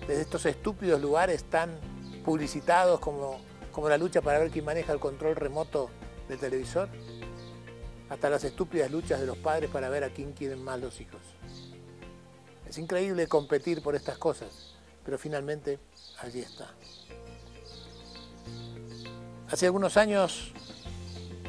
desde 0.07 0.23
estos 0.23 0.45
estúpidos 0.47 1.01
lugares 1.01 1.45
tan 1.45 1.79
publicitados 2.25 2.99
como, 3.01 3.41
como 3.73 3.89
la 3.89 3.97
lucha 3.97 4.21
para 4.21 4.39
ver 4.39 4.51
quién 4.51 4.65
maneja 4.65 4.93
el 4.93 4.99
control 4.99 5.37
remoto 5.37 5.91
del 6.29 6.39
televisor, 6.39 6.89
hasta 8.09 8.31
las 8.31 8.43
estúpidas 8.45 8.91
luchas 8.91 9.21
de 9.21 9.27
los 9.27 9.37
padres 9.39 9.71
para 9.71 9.89
ver 9.89 10.05
a 10.05 10.11
quién 10.11 10.33
quieren 10.33 10.63
más 10.63 10.81
los 10.81 11.01
hijos. 11.01 11.21
Es 12.69 12.77
increíble 12.79 13.27
competir 13.29 13.83
por 13.83 13.95
estas 13.95 14.19
cosas, 14.19 14.75
pero 15.05 15.19
finalmente 15.19 15.79
allí 16.21 16.41
está. 16.41 16.75
Hace 19.51 19.67
algunos 19.67 19.97
años 19.97 20.53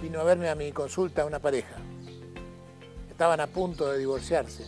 vino 0.01 0.21
a 0.21 0.23
verme 0.23 0.49
a 0.49 0.55
mi 0.55 0.71
consulta 0.71 1.25
una 1.25 1.39
pareja. 1.39 1.75
Estaban 3.19 3.41
a 3.41 3.47
punto 3.47 3.91
de 3.91 3.97
divorciarse. 3.97 4.63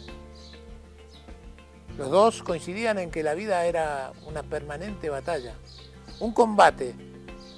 Los 1.98 2.12
dos 2.12 2.44
coincidían 2.44 3.00
en 3.00 3.10
que 3.10 3.24
la 3.24 3.34
vida 3.34 3.66
era 3.66 4.12
una 4.26 4.44
permanente 4.44 5.10
batalla, 5.10 5.56
un 6.20 6.34
combate 6.34 6.94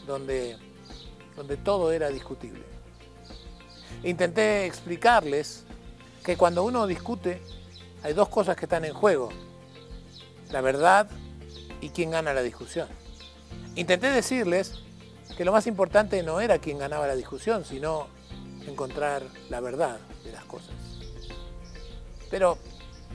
donde, 0.06 0.56
donde 1.36 1.58
todo 1.58 1.92
era 1.92 2.10
discutible. 2.10 2.62
Intenté 4.04 4.68
explicarles 4.68 5.64
que 6.24 6.38
cuando 6.38 6.64
uno 6.64 6.86
discute 6.86 7.42
hay 8.04 8.14
dos 8.14 8.30
cosas 8.30 8.56
que 8.56 8.66
están 8.66 8.86
en 8.86 8.94
juego, 8.94 9.30
la 10.52 10.62
verdad 10.62 11.10
y 11.82 11.90
quién 11.90 12.12
gana 12.12 12.36
la 12.36 12.44
discusión. 12.44 12.88
Intenté 13.74 14.12
decirles 14.12 14.84
que 15.36 15.44
lo 15.44 15.52
más 15.52 15.66
importante 15.66 16.22
no 16.22 16.40
era 16.40 16.60
quién 16.60 16.78
ganaba 16.78 17.08
la 17.08 17.16
discusión, 17.16 17.66
sino 17.66 18.10
encontrar 18.68 19.24
la 19.50 19.60
verdad 19.60 19.98
de 20.24 20.32
las 20.32 20.46
cosas. 20.46 20.72
pero 22.30 22.58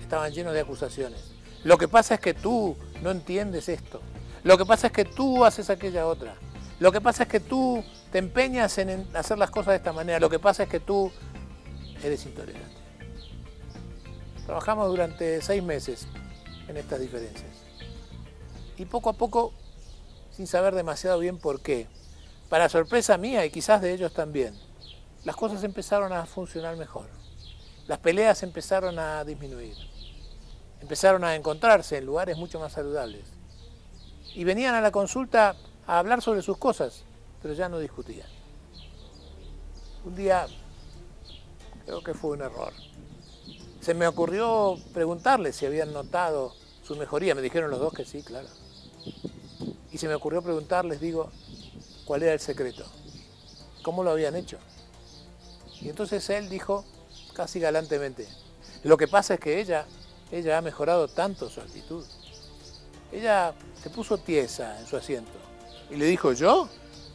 estaban 0.00 0.32
llenos 0.32 0.54
de 0.54 0.60
acusaciones. 0.60 1.20
Lo 1.64 1.76
que 1.76 1.88
pasa 1.88 2.14
es 2.14 2.20
que 2.20 2.34
tú 2.34 2.76
no 3.02 3.10
entiendes 3.10 3.68
esto. 3.68 4.00
Lo 4.44 4.56
que 4.56 4.64
pasa 4.64 4.86
es 4.86 4.92
que 4.92 5.04
tú 5.04 5.44
haces 5.44 5.70
aquella 5.70 6.06
otra. 6.06 6.34
Lo 6.78 6.92
que 6.92 7.00
pasa 7.00 7.24
es 7.24 7.28
que 7.28 7.40
tú 7.40 7.82
te 8.12 8.18
empeñas 8.18 8.78
en 8.78 9.06
hacer 9.14 9.38
las 9.38 9.50
cosas 9.50 9.72
de 9.72 9.76
esta 9.76 9.92
manera. 9.92 10.20
Lo 10.20 10.30
que 10.30 10.38
pasa 10.38 10.62
es 10.62 10.68
que 10.68 10.78
tú 10.78 11.10
eres 12.02 12.24
intolerante. 12.24 12.76
Trabajamos 14.46 14.88
durante 14.88 15.42
seis 15.42 15.62
meses 15.62 16.06
en 16.68 16.76
estas 16.76 17.00
diferencias. 17.00 17.50
Y 18.76 18.84
poco 18.84 19.10
a 19.10 19.14
poco, 19.14 19.52
sin 20.30 20.46
saber 20.46 20.74
demasiado 20.74 21.18
bien 21.18 21.38
por 21.38 21.60
qué, 21.60 21.88
para 22.48 22.68
sorpresa 22.68 23.18
mía 23.18 23.44
y 23.44 23.50
quizás 23.50 23.82
de 23.82 23.92
ellos 23.92 24.14
también, 24.14 24.54
las 25.24 25.36
cosas 25.36 25.64
empezaron 25.64 26.12
a 26.12 26.26
funcionar 26.26 26.76
mejor. 26.76 27.06
Las 27.86 27.98
peleas 27.98 28.42
empezaron 28.42 28.98
a 28.98 29.24
disminuir. 29.24 29.76
Empezaron 30.80 31.24
a 31.24 31.34
encontrarse 31.34 31.98
en 31.98 32.06
lugares 32.06 32.36
mucho 32.36 32.60
más 32.60 32.72
saludables. 32.72 33.24
Y 34.34 34.44
venían 34.44 34.74
a 34.74 34.80
la 34.80 34.92
consulta 34.92 35.56
a 35.86 35.98
hablar 35.98 36.22
sobre 36.22 36.42
sus 36.42 36.58
cosas, 36.58 37.02
pero 37.42 37.54
ya 37.54 37.68
no 37.68 37.78
discutían. 37.78 38.28
Un 40.04 40.14
día, 40.14 40.46
creo 41.84 42.02
que 42.02 42.14
fue 42.14 42.30
un 42.32 42.42
error. 42.42 42.72
Se 43.80 43.94
me 43.94 44.06
ocurrió 44.06 44.78
preguntarles 44.92 45.56
si 45.56 45.66
habían 45.66 45.92
notado 45.92 46.54
su 46.82 46.94
mejoría. 46.96 47.34
Me 47.34 47.42
dijeron 47.42 47.70
los 47.70 47.80
dos 47.80 47.92
que 47.92 48.04
sí, 48.04 48.22
claro. 48.22 48.48
Y 49.90 49.98
se 49.98 50.08
me 50.08 50.14
ocurrió 50.14 50.42
preguntarles, 50.42 51.00
digo, 51.00 51.30
cuál 52.04 52.22
era 52.22 52.32
el 52.32 52.40
secreto, 52.40 52.84
cómo 53.82 54.04
lo 54.04 54.10
habían 54.10 54.36
hecho. 54.36 54.58
Y 55.80 55.88
entonces 55.88 56.28
él 56.30 56.48
dijo, 56.48 56.84
casi 57.34 57.60
galantemente, 57.60 58.26
lo 58.84 58.96
que 58.96 59.08
pasa 59.08 59.34
es 59.34 59.40
que 59.40 59.60
ella, 59.60 59.86
ella 60.30 60.58
ha 60.58 60.62
mejorado 60.62 61.08
tanto 61.08 61.48
su 61.48 61.60
actitud. 61.60 62.04
Ella 63.12 63.54
se 63.80 63.90
puso 63.90 64.18
tiesa 64.18 64.78
en 64.80 64.86
su 64.86 64.96
asiento 64.96 65.32
y 65.90 65.96
le 65.96 66.06
dijo, 66.06 66.32
¿yo? 66.32 66.68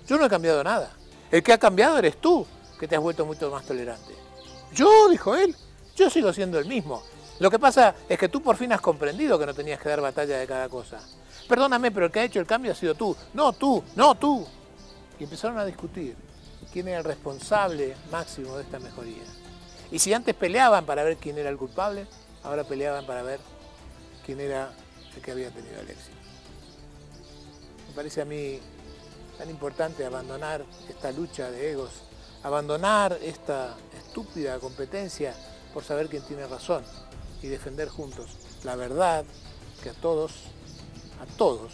Yo 0.07 0.17
no 0.17 0.25
he 0.25 0.29
cambiado 0.29 0.63
nada. 0.63 0.91
El 1.31 1.43
que 1.43 1.53
ha 1.53 1.57
cambiado 1.57 1.97
eres 1.97 2.17
tú, 2.17 2.45
que 2.79 2.87
te 2.87 2.95
has 2.95 3.01
vuelto 3.01 3.25
mucho 3.25 3.49
más 3.51 3.65
tolerante. 3.65 4.13
Yo, 4.73 5.09
dijo 5.09 5.35
él, 5.35 5.55
yo 5.95 6.09
sigo 6.09 6.33
siendo 6.33 6.59
el 6.59 6.65
mismo. 6.65 7.03
Lo 7.39 7.49
que 7.49 7.59
pasa 7.59 7.95
es 8.09 8.17
que 8.17 8.29
tú 8.29 8.41
por 8.41 8.57
fin 8.57 8.73
has 8.73 8.81
comprendido 8.81 9.37
que 9.37 9.45
no 9.45 9.53
tenías 9.53 9.79
que 9.79 9.89
dar 9.89 10.01
batalla 10.01 10.37
de 10.37 10.47
cada 10.47 10.69
cosa. 10.69 10.99
Perdóname, 11.47 11.91
pero 11.91 12.07
el 12.07 12.11
que 12.11 12.19
ha 12.19 12.23
hecho 12.23 12.39
el 12.39 12.45
cambio 12.45 12.71
ha 12.71 12.75
sido 12.75 12.95
tú. 12.95 13.15
No 13.33 13.53
tú, 13.53 13.83
no 13.95 14.15
tú. 14.15 14.45
Y 15.19 15.23
empezaron 15.23 15.57
a 15.57 15.65
discutir 15.65 16.15
quién 16.73 16.87
era 16.87 16.97
el 16.97 17.03
responsable 17.03 17.95
máximo 18.11 18.57
de 18.57 18.63
esta 18.63 18.79
mejoría. 18.79 19.23
Y 19.91 19.99
si 19.99 20.11
antes 20.11 20.35
peleaban 20.35 20.85
para 20.85 21.03
ver 21.03 21.17
quién 21.17 21.37
era 21.37 21.49
el 21.49 21.57
culpable, 21.57 22.07
ahora 22.43 22.63
peleaban 22.63 23.05
para 23.05 23.21
ver 23.21 23.39
quién 24.25 24.39
era 24.39 24.73
el 25.15 25.21
que 25.21 25.31
había 25.31 25.51
tenido 25.51 25.79
el 25.79 25.89
éxito. 25.91 26.17
Me 27.89 27.95
parece 27.95 28.21
a 28.21 28.25
mí 28.25 28.59
tan 29.37 29.49
importante 29.49 30.03
abandonar 30.03 30.65
esta 30.89 31.11
lucha 31.11 31.51
de 31.51 31.71
egos, 31.71 31.91
abandonar 32.41 33.17
esta 33.21 33.75
estúpida 33.95 34.59
competencia 34.59 35.35
por 35.73 35.83
saber 35.83 36.09
quién 36.09 36.23
tiene 36.23 36.47
razón 36.47 36.83
y 37.41 37.47
defender 37.47 37.87
juntos 37.87 38.43
la 38.63 38.75
verdad 38.75 39.25
que 39.81 39.89
a 39.89 39.93
todos, 39.93 40.31
a 41.21 41.25
todos. 41.37 41.73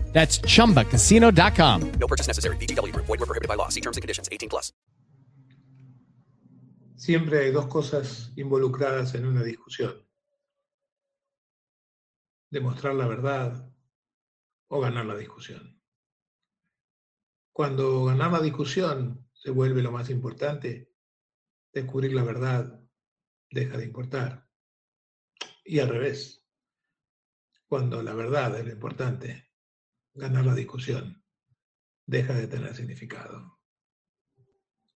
That's 0.13 0.39
chumbacasino.com. 0.39 1.91
No 1.93 2.07
purchase 2.07 2.27
necessary. 2.27 2.57
VGW 2.57 2.93
Group. 2.93 3.07
Void 3.07 3.19
were 3.19 3.25
prohibited 3.25 3.47
by 3.47 3.55
law. 3.55 3.69
See 3.69 3.81
terms 3.81 3.97
and 3.97 4.03
conditions. 4.03 4.29
18 4.31 4.49
plus. 4.49 4.71
Siempre 7.01 7.39
hay 7.39 7.51
dos 7.51 7.65
cosas 7.65 8.31
involucradas 8.35 9.15
en 9.15 9.25
una 9.25 9.41
discusión. 9.41 10.07
Demostrar 12.51 12.93
la 12.93 13.07
verdad 13.07 13.73
o 14.67 14.79
ganar 14.79 15.07
la 15.07 15.15
discusión. 15.15 15.81
Cuando 17.51 18.05
ganar 18.05 18.31
la 18.31 18.39
discusión 18.39 19.27
se 19.33 19.49
vuelve 19.49 19.81
lo 19.81 19.91
más 19.91 20.11
importante, 20.11 20.93
descubrir 21.73 22.13
la 22.13 22.23
verdad 22.23 22.79
deja 23.49 23.77
de 23.77 23.85
importar. 23.85 24.47
Y 25.65 25.79
al 25.79 25.89
revés, 25.89 26.45
cuando 27.67 28.03
la 28.03 28.13
verdad 28.13 28.57
es 28.59 28.65
lo 28.65 28.71
importante, 28.71 29.50
ganar 30.13 30.45
la 30.45 30.55
discusión 30.55 31.23
deja 32.05 32.33
de 32.33 32.47
tener 32.47 32.75
significado. 32.75 33.59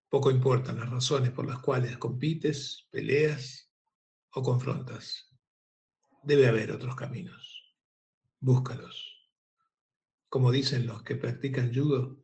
Poco 0.09 0.31
importan 0.31 0.79
las 0.79 0.89
razones 0.89 1.31
por 1.31 1.45
las 1.45 1.59
cuales 1.59 1.97
compites, 1.97 2.87
peleas 2.91 3.71
o 4.31 4.43
confrontas. 4.43 5.33
Debe 6.23 6.47
haber 6.47 6.71
otros 6.71 6.95
caminos. 6.95 7.75
Búscalos. 8.39 9.31
Como 10.29 10.51
dicen 10.51 10.87
los 10.87 11.03
que 11.03 11.15
practican 11.15 11.73
judo, 11.73 12.23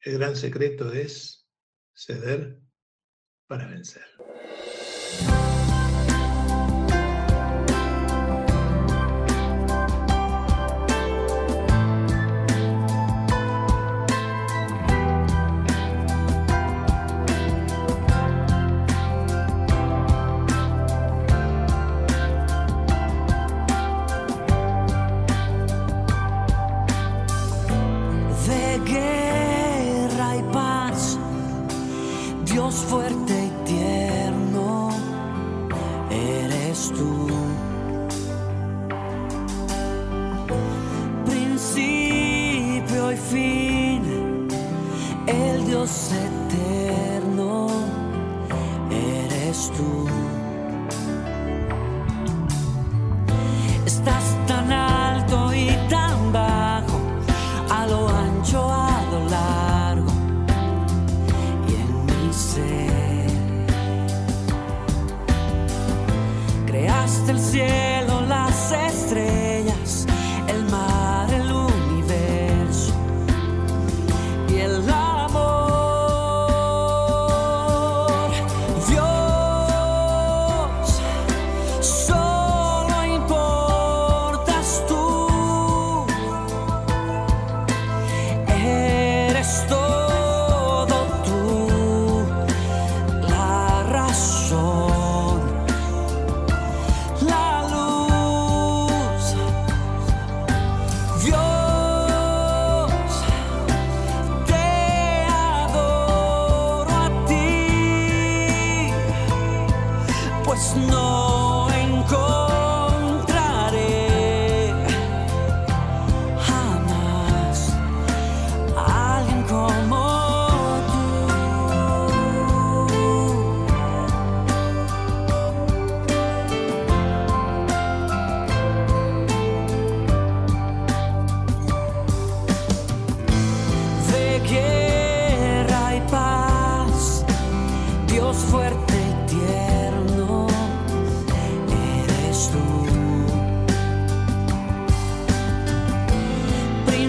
el 0.00 0.18
gran 0.18 0.36
secreto 0.36 0.92
es 0.92 1.48
ceder 1.94 2.60
para 3.46 3.66
vencer. 3.66 4.04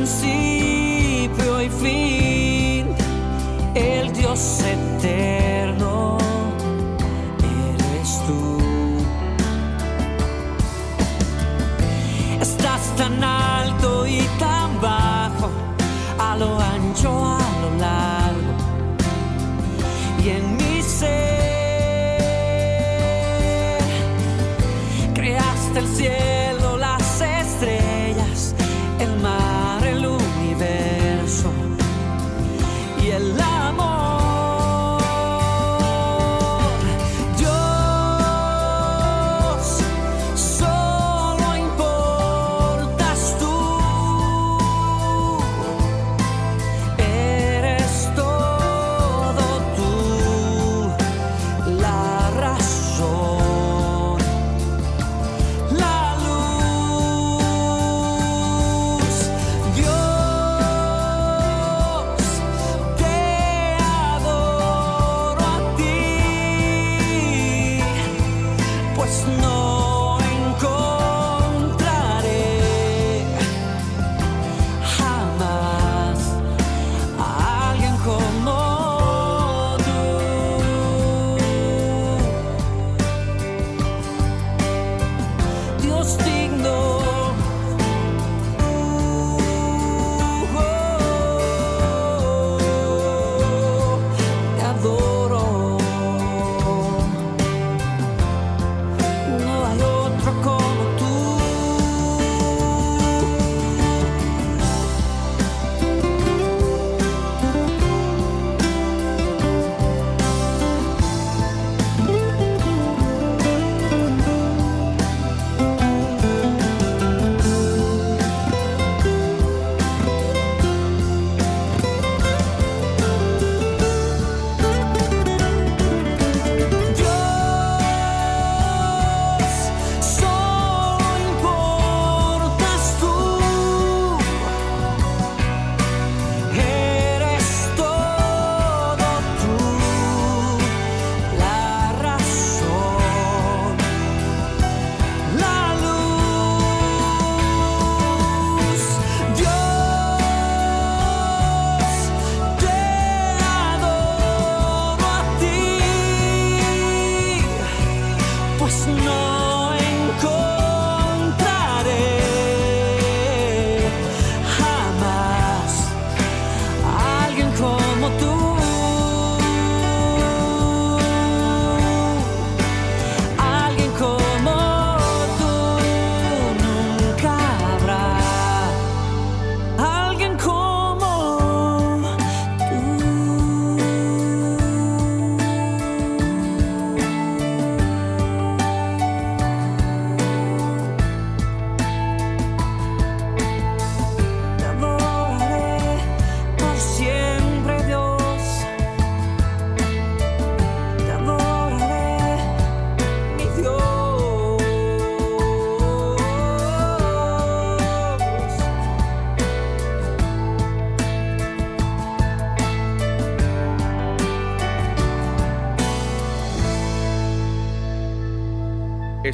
see 0.07 0.56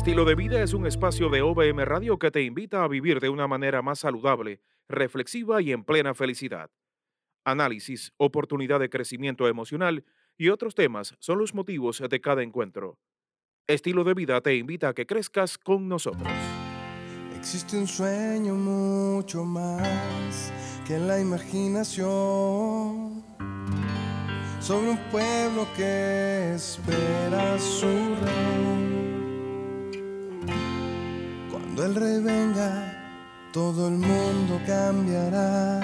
Estilo 0.03 0.25
de 0.25 0.35
vida 0.35 0.61
es 0.61 0.73
un 0.73 0.85
espacio 0.85 1.29
de 1.29 1.41
OBM 1.41 1.85
Radio 1.85 2.19
que 2.19 2.29
te 2.29 2.41
invita 2.41 2.83
a 2.83 2.89
vivir 2.89 3.21
de 3.21 3.29
una 3.29 3.47
manera 3.47 3.81
más 3.81 3.99
saludable, 3.99 4.59
reflexiva 4.89 5.61
y 5.61 5.71
en 5.71 5.85
plena 5.85 6.13
felicidad. 6.13 6.69
Análisis, 7.45 8.11
oportunidad 8.17 8.81
de 8.81 8.89
crecimiento 8.89 9.47
emocional 9.47 10.03
y 10.37 10.49
otros 10.49 10.75
temas 10.75 11.15
son 11.19 11.39
los 11.39 11.53
motivos 11.53 12.03
de 12.09 12.19
cada 12.19 12.43
encuentro. 12.43 12.99
Estilo 13.65 14.03
de 14.03 14.13
vida 14.13 14.41
te 14.41 14.57
invita 14.57 14.89
a 14.89 14.93
que 14.93 15.05
crezcas 15.05 15.57
con 15.57 15.87
nosotros. 15.87 16.27
Existe 17.37 17.77
un 17.77 17.87
sueño 17.87 18.55
mucho 18.55 19.45
más 19.45 20.51
que 20.85 20.99
la 20.99 21.21
imaginación 21.21 23.23
sobre 24.59 24.89
un 24.89 24.99
pueblo 25.09 25.65
que 25.77 26.55
espera 26.55 27.57
su 27.57 27.87
rey. 27.87 28.92
Cuando 31.75 31.91
el 31.91 31.95
rey 31.95 32.21
venga, 32.21 32.93
todo 33.51 33.87
el 33.87 33.95
mundo 33.95 34.61
cambiará. 34.67 35.79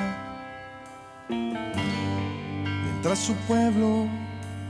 Mientras 1.28 3.18
su 3.18 3.34
pueblo, 3.48 4.08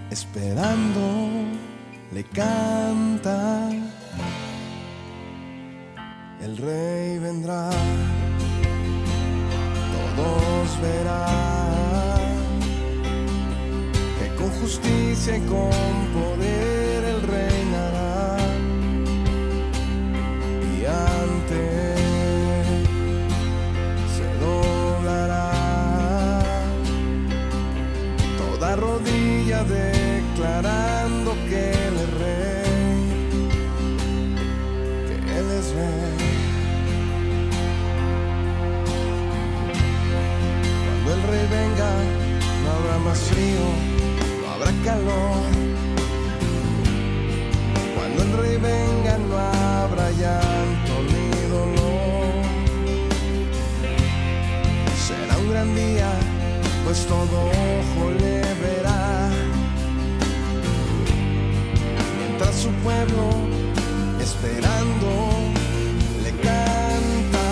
esperando, 0.10 1.02
le 2.14 2.24
canta. 2.24 3.70
El 6.42 6.56
rey 6.56 7.20
vendrá, 7.20 7.70
todos 10.16 10.82
verán 10.82 12.22
que 14.20 14.36
con 14.36 14.50
justicia 14.62 15.36
y 15.36 15.42
con 15.42 15.70
poder 16.14 16.79
declarando 29.64 31.34
que 31.50 31.72
él 31.72 31.96
es 32.04 32.12
rey, 32.20 33.00
que 35.08 35.38
él 35.40 35.52
es 35.60 35.74
rey. 35.74 36.10
más 43.06 43.20
frío, 43.20 43.66
no 44.42 44.48
habrá 44.54 44.72
calor. 44.84 45.42
Cuando 47.96 48.24
el 48.24 48.32
rey 48.38 48.58
venga 48.58 49.18
no 49.18 49.38
habrá 49.38 50.12
llanto 50.12 50.89
día, 55.66 56.10
pues 56.86 57.06
todo 57.06 57.48
ojo 57.48 58.12
le 58.12 58.42
verá. 58.64 59.30
Mientras 62.18 62.56
su 62.56 62.70
pueblo 62.84 63.30
esperando 64.22 65.10
le 66.24 66.32
canta. 66.32 67.48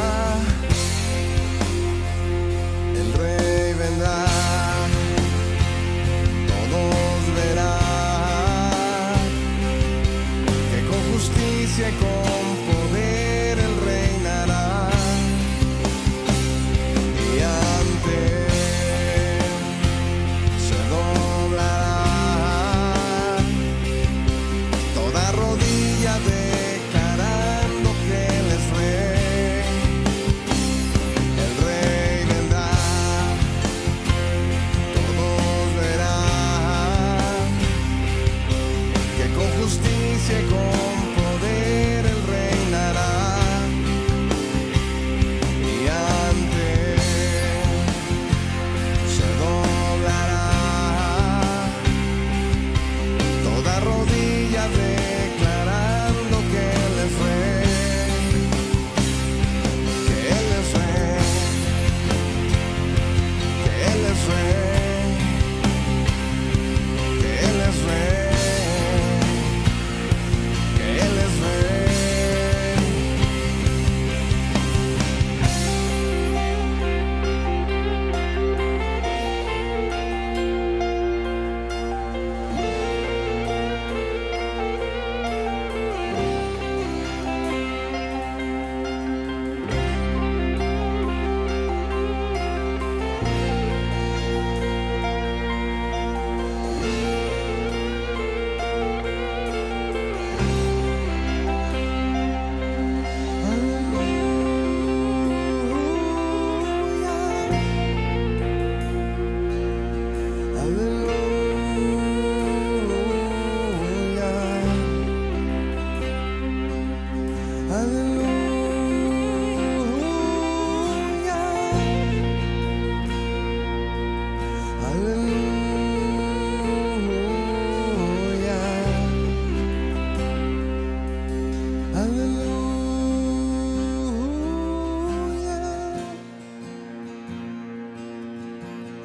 El 2.96 3.14
rey 3.14 3.74
vendrá, 3.74 4.26
todos 6.48 7.36
verán 7.36 9.18
que 10.72 10.80
con 10.88 11.02
justicia 11.14 11.90
y 11.90 11.94
con 11.94 12.17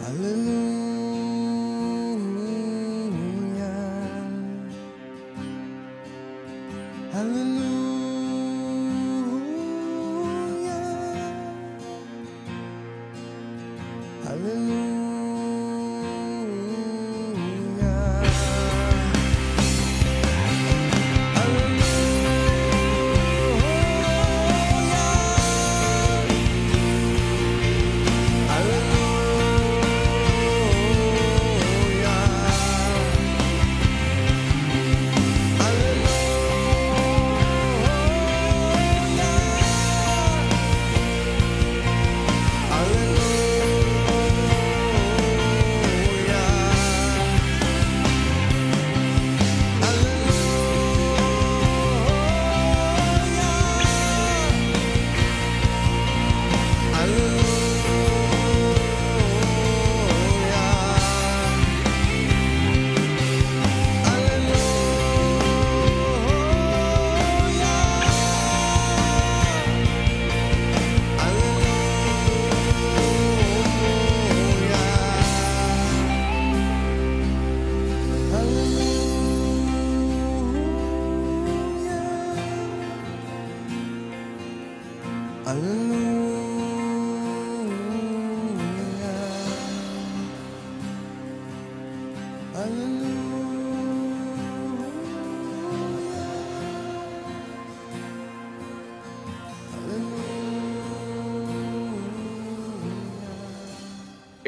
Hallelujah. 0.02 0.61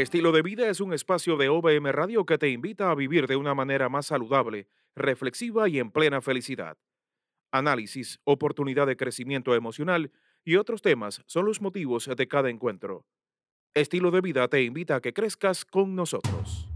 Estilo 0.05 0.33
de 0.33 0.43
vida 0.43 0.69
es 0.69 0.83
un 0.83 0.93
espacio 0.93 1.39
de 1.39 1.49
OBM 1.49 1.91
Radio 1.91 2.27
que 2.27 2.37
te 2.37 2.51
invita 2.51 2.91
a 2.91 2.95
vivir 2.95 3.27
de 3.27 3.37
una 3.37 3.55
manera 3.55 3.89
más 3.89 4.05
saludable, 4.05 4.69
reflexiva 4.95 5.67
y 5.67 5.79
en 5.79 5.91
plena 5.91 6.21
felicidad. 6.21 6.77
Análisis, 7.51 8.21
oportunidad 8.25 8.87
de 8.87 8.99
crecimiento 8.99 9.55
emocional 9.55 10.13
y 10.45 10.57
otros 10.57 10.83
temas 10.83 11.23
son 11.25 11.47
los 11.47 11.63
motivos 11.63 12.11
de 12.15 12.29
cada 12.29 12.51
encuentro. 12.51 13.07
Estilo 13.73 14.11
de 14.11 14.21
vida 14.21 14.47
te 14.47 14.63
invita 14.63 14.97
a 14.97 15.01
que 15.01 15.15
crezcas 15.15 15.65
con 15.65 15.97
nosotros. 15.97 16.69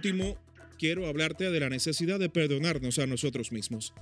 Último, 0.00 0.38
quiero 0.78 1.06
hablarte 1.06 1.50
de 1.50 1.60
la 1.60 1.68
necesidad 1.68 2.18
de 2.18 2.30
perdonarnos 2.30 2.98
a 2.98 3.06
nosotros 3.06 3.52
mismos. 3.52 3.92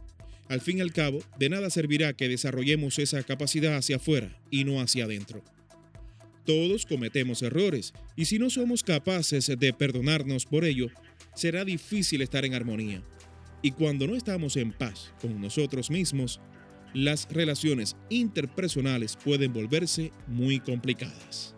Al 0.49 0.61
fin 0.61 0.78
y 0.78 0.80
al 0.80 0.92
cabo, 0.92 1.18
de 1.40 1.49
nada 1.49 1.70
servirá 1.70 2.12
que 2.12 2.28
desarrollemos 2.28 3.01
esa 3.01 3.20
capacidad 3.24 3.76
hacia 3.76 3.96
afuera 3.96 4.40
y 4.49 4.62
no 4.62 4.80
hacia 4.80 5.07
adentro. 5.07 5.42
Todos 6.46 6.86
cometemos 6.86 7.42
errores 7.42 7.92
y 8.14 8.26
si 8.26 8.38
no 8.38 8.49
somos 8.49 8.84
capaces 8.84 9.49
de 9.49 9.72
perdonarnos 9.72 10.46
por 10.46 10.64
ello, 10.64 10.86
será 11.34 11.64
difícil 11.64 12.22
estar 12.22 12.44
en 12.44 12.55
armonía. 12.55 13.03
Y 13.61 13.72
cuando 13.72 14.07
no 14.07 14.14
estamos 14.14 14.57
en 14.57 14.70
paz 14.70 15.12
con 15.20 15.40
nosotros 15.40 15.90
mismos, 15.90 16.40
las 16.94 17.26
relaciones 17.28 17.96
interpersonales 18.09 19.16
pueden 19.16 19.53
volverse 19.53 20.12
muy 20.28 20.61
complicadas. 20.61 21.57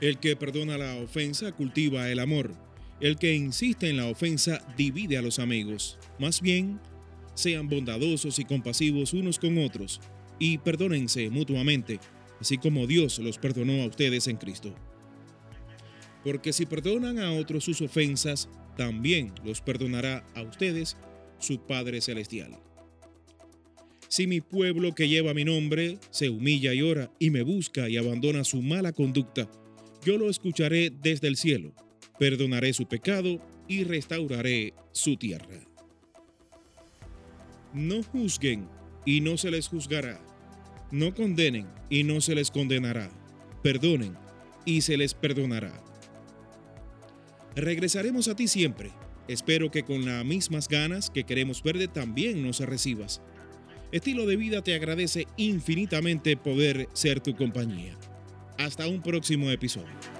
El 0.00 0.18
que 0.18 0.34
perdona 0.34 0.78
la 0.78 0.96
ofensa 0.96 1.52
cultiva 1.52 2.08
el 2.08 2.20
amor. 2.20 2.69
El 3.00 3.16
que 3.16 3.34
insiste 3.34 3.88
en 3.88 3.96
la 3.96 4.06
ofensa 4.06 4.62
divide 4.76 5.16
a 5.16 5.22
los 5.22 5.38
amigos. 5.38 5.98
Más 6.18 6.40
bien, 6.42 6.78
sean 7.34 7.68
bondadosos 7.68 8.38
y 8.38 8.44
compasivos 8.44 9.14
unos 9.14 9.38
con 9.38 9.56
otros 9.58 10.00
y 10.38 10.58
perdónense 10.58 11.30
mutuamente, 11.30 11.98
así 12.40 12.58
como 12.58 12.86
Dios 12.86 13.18
los 13.18 13.38
perdonó 13.38 13.82
a 13.82 13.86
ustedes 13.86 14.26
en 14.28 14.36
Cristo. 14.36 14.74
Porque 16.24 16.52
si 16.52 16.66
perdonan 16.66 17.18
a 17.18 17.32
otros 17.32 17.64
sus 17.64 17.80
ofensas, 17.80 18.48
también 18.76 19.32
los 19.44 19.62
perdonará 19.62 20.26
a 20.34 20.42
ustedes 20.42 20.96
su 21.38 21.60
Padre 21.60 22.00
Celestial. 22.02 22.58
Si 24.08 24.26
mi 24.26 24.40
pueblo 24.40 24.94
que 24.94 25.08
lleva 25.08 25.34
mi 25.34 25.44
nombre 25.44 25.98
se 26.10 26.28
humilla 26.28 26.74
y 26.74 26.82
ora 26.82 27.10
y 27.18 27.30
me 27.30 27.42
busca 27.42 27.88
y 27.88 27.96
abandona 27.96 28.44
su 28.44 28.60
mala 28.60 28.92
conducta, 28.92 29.48
yo 30.04 30.18
lo 30.18 30.28
escucharé 30.28 30.90
desde 30.90 31.28
el 31.28 31.36
cielo, 31.36 31.72
perdonaré 32.20 32.74
su 32.74 32.84
pecado 32.84 33.40
y 33.66 33.82
restauraré 33.84 34.74
su 34.92 35.16
tierra. 35.16 35.58
No 37.72 38.02
juzguen 38.02 38.68
y 39.06 39.22
no 39.22 39.38
se 39.38 39.50
les 39.50 39.68
juzgará. 39.68 40.20
No 40.90 41.14
condenen 41.14 41.66
y 41.88 42.04
no 42.04 42.20
se 42.20 42.34
les 42.34 42.50
condenará. 42.50 43.10
Perdonen 43.62 44.18
y 44.66 44.82
se 44.82 44.98
les 44.98 45.14
perdonará. 45.14 45.72
Regresaremos 47.56 48.28
a 48.28 48.36
ti 48.36 48.48
siempre. 48.48 48.90
Espero 49.26 49.70
que 49.70 49.84
con 49.84 50.04
las 50.04 50.22
mismas 50.22 50.68
ganas 50.68 51.08
que 51.08 51.24
queremos 51.24 51.62
verte 51.62 51.88
también 51.88 52.42
nos 52.42 52.60
recibas. 52.60 53.22
Estilo 53.92 54.26
de 54.26 54.36
vida 54.36 54.60
te 54.60 54.74
agradece 54.74 55.26
infinitamente 55.38 56.36
poder 56.36 56.86
ser 56.92 57.20
tu 57.20 57.34
compañía. 57.34 57.96
Hasta 58.58 58.86
un 58.88 59.00
próximo 59.00 59.50
episodio. 59.50 60.19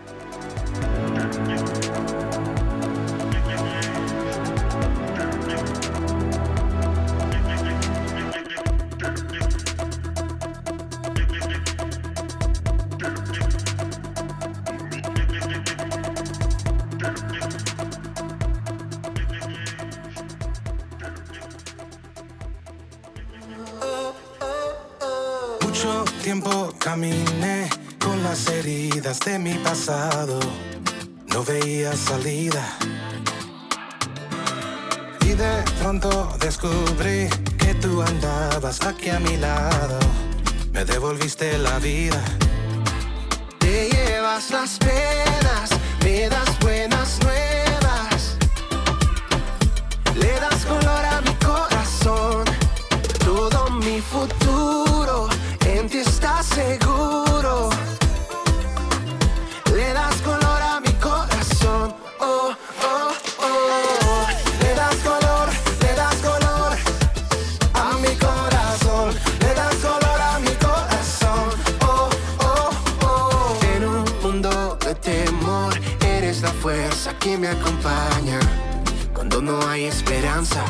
Mucho 25.62 26.04
tiempo 26.22 26.74
caminé 26.78 27.70
con 27.98 28.22
las 28.22 28.48
heridas 28.48 29.18
de 29.20 29.38
mi 29.38 29.54
pasado. 29.54 30.38
No 31.32 31.44
veía 31.44 31.96
salida. 31.96 32.64
Y 35.24 35.28
de 35.34 35.62
pronto 35.80 36.36
descubrí 36.40 37.28
que 37.56 37.74
tú 37.74 38.02
andabas 38.02 38.80
aquí 38.84 39.10
a 39.10 39.20
mi 39.20 39.36
lado. 39.36 39.98
Me 40.72 40.84
devolviste 40.84 41.56
la 41.58 41.78
vida. 41.78 42.20
Te 43.60 43.88
llevas 43.90 44.50
las 44.50 44.78
penas, 44.78 45.70
me 46.02 46.28
das 46.28 46.58
buenas 46.58 47.18
nuevas. 47.22 48.36
Le 50.16 50.32
das 50.40 50.64
color 50.64 51.04
a 51.04 51.20
mi 51.20 51.34
corazón. 51.34 52.44
Todo 53.24 53.70
mi 53.70 54.00
futuro 54.00 55.28
en 55.64 55.88
ti 55.88 55.98
está 55.98 56.42
seguro. 56.42 56.89
No 79.50 79.68
hay 79.68 79.84
esperanza. 79.86 80.64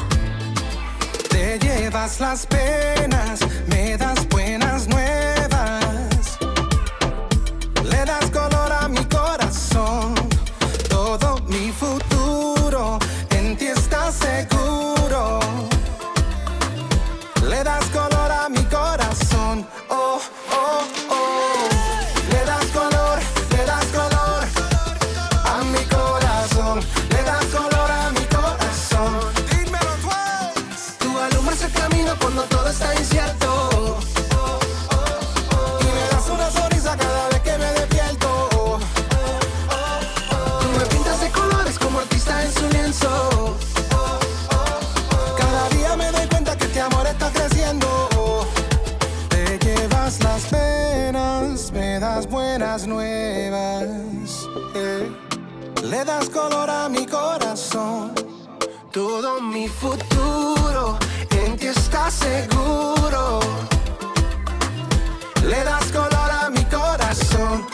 Te 1.28 1.58
llevas 1.58 2.18
las 2.20 2.46
penas, 2.46 3.40
me 3.68 3.96
das 3.96 4.26
buenas 4.28 4.88
nuevas. 4.88 5.29
Le 55.90 56.04
das 56.04 56.28
color 56.30 56.70
a 56.70 56.88
mi 56.88 57.04
corazón. 57.04 58.12
Todo 58.92 59.40
mi 59.40 59.66
futuro 59.66 60.96
en 61.32 61.56
ti 61.56 61.66
está 61.66 62.08
seguro. 62.08 63.40
Le 65.42 65.64
das 65.64 65.86
color 65.90 66.30
a 66.42 66.48
mi 66.48 66.64
corazón. 66.66 67.66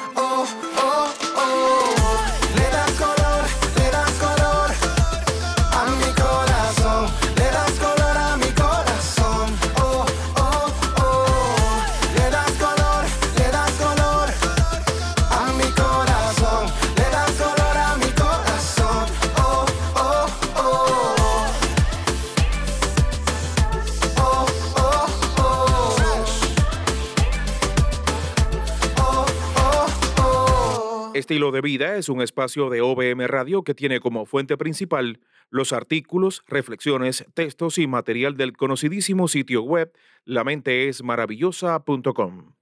Estilo 31.26 31.50
de 31.50 31.60
vida 31.60 31.96
es 31.96 32.08
un 32.08 32.22
espacio 32.22 32.70
de 32.70 32.82
OBM 32.82 33.26
Radio 33.26 33.64
que 33.64 33.74
tiene 33.74 33.98
como 33.98 34.26
fuente 34.26 34.56
principal 34.56 35.18
los 35.50 35.72
artículos, 35.72 36.44
reflexiones, 36.46 37.26
textos 37.34 37.78
y 37.78 37.88
material 37.88 38.36
del 38.36 38.56
conocidísimo 38.56 39.26
sitio 39.26 39.62
web 39.62 39.92
lamenteesmaravillosa.com. 40.24 42.54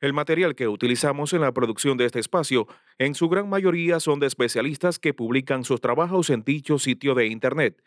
El 0.00 0.14
material 0.14 0.54
que 0.54 0.68
utilizamos 0.68 1.34
en 1.34 1.42
la 1.42 1.52
producción 1.52 1.98
de 1.98 2.06
este 2.06 2.18
espacio, 2.18 2.66
en 2.96 3.14
su 3.14 3.28
gran 3.28 3.50
mayoría 3.50 4.00
son 4.00 4.20
de 4.20 4.26
especialistas 4.26 4.98
que 4.98 5.12
publican 5.12 5.62
sus 5.62 5.82
trabajos 5.82 6.30
en 6.30 6.44
dicho 6.44 6.78
sitio 6.78 7.14
de 7.14 7.26
internet, 7.26 7.82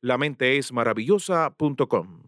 lamenteesmaravillosa.com. 0.00 2.27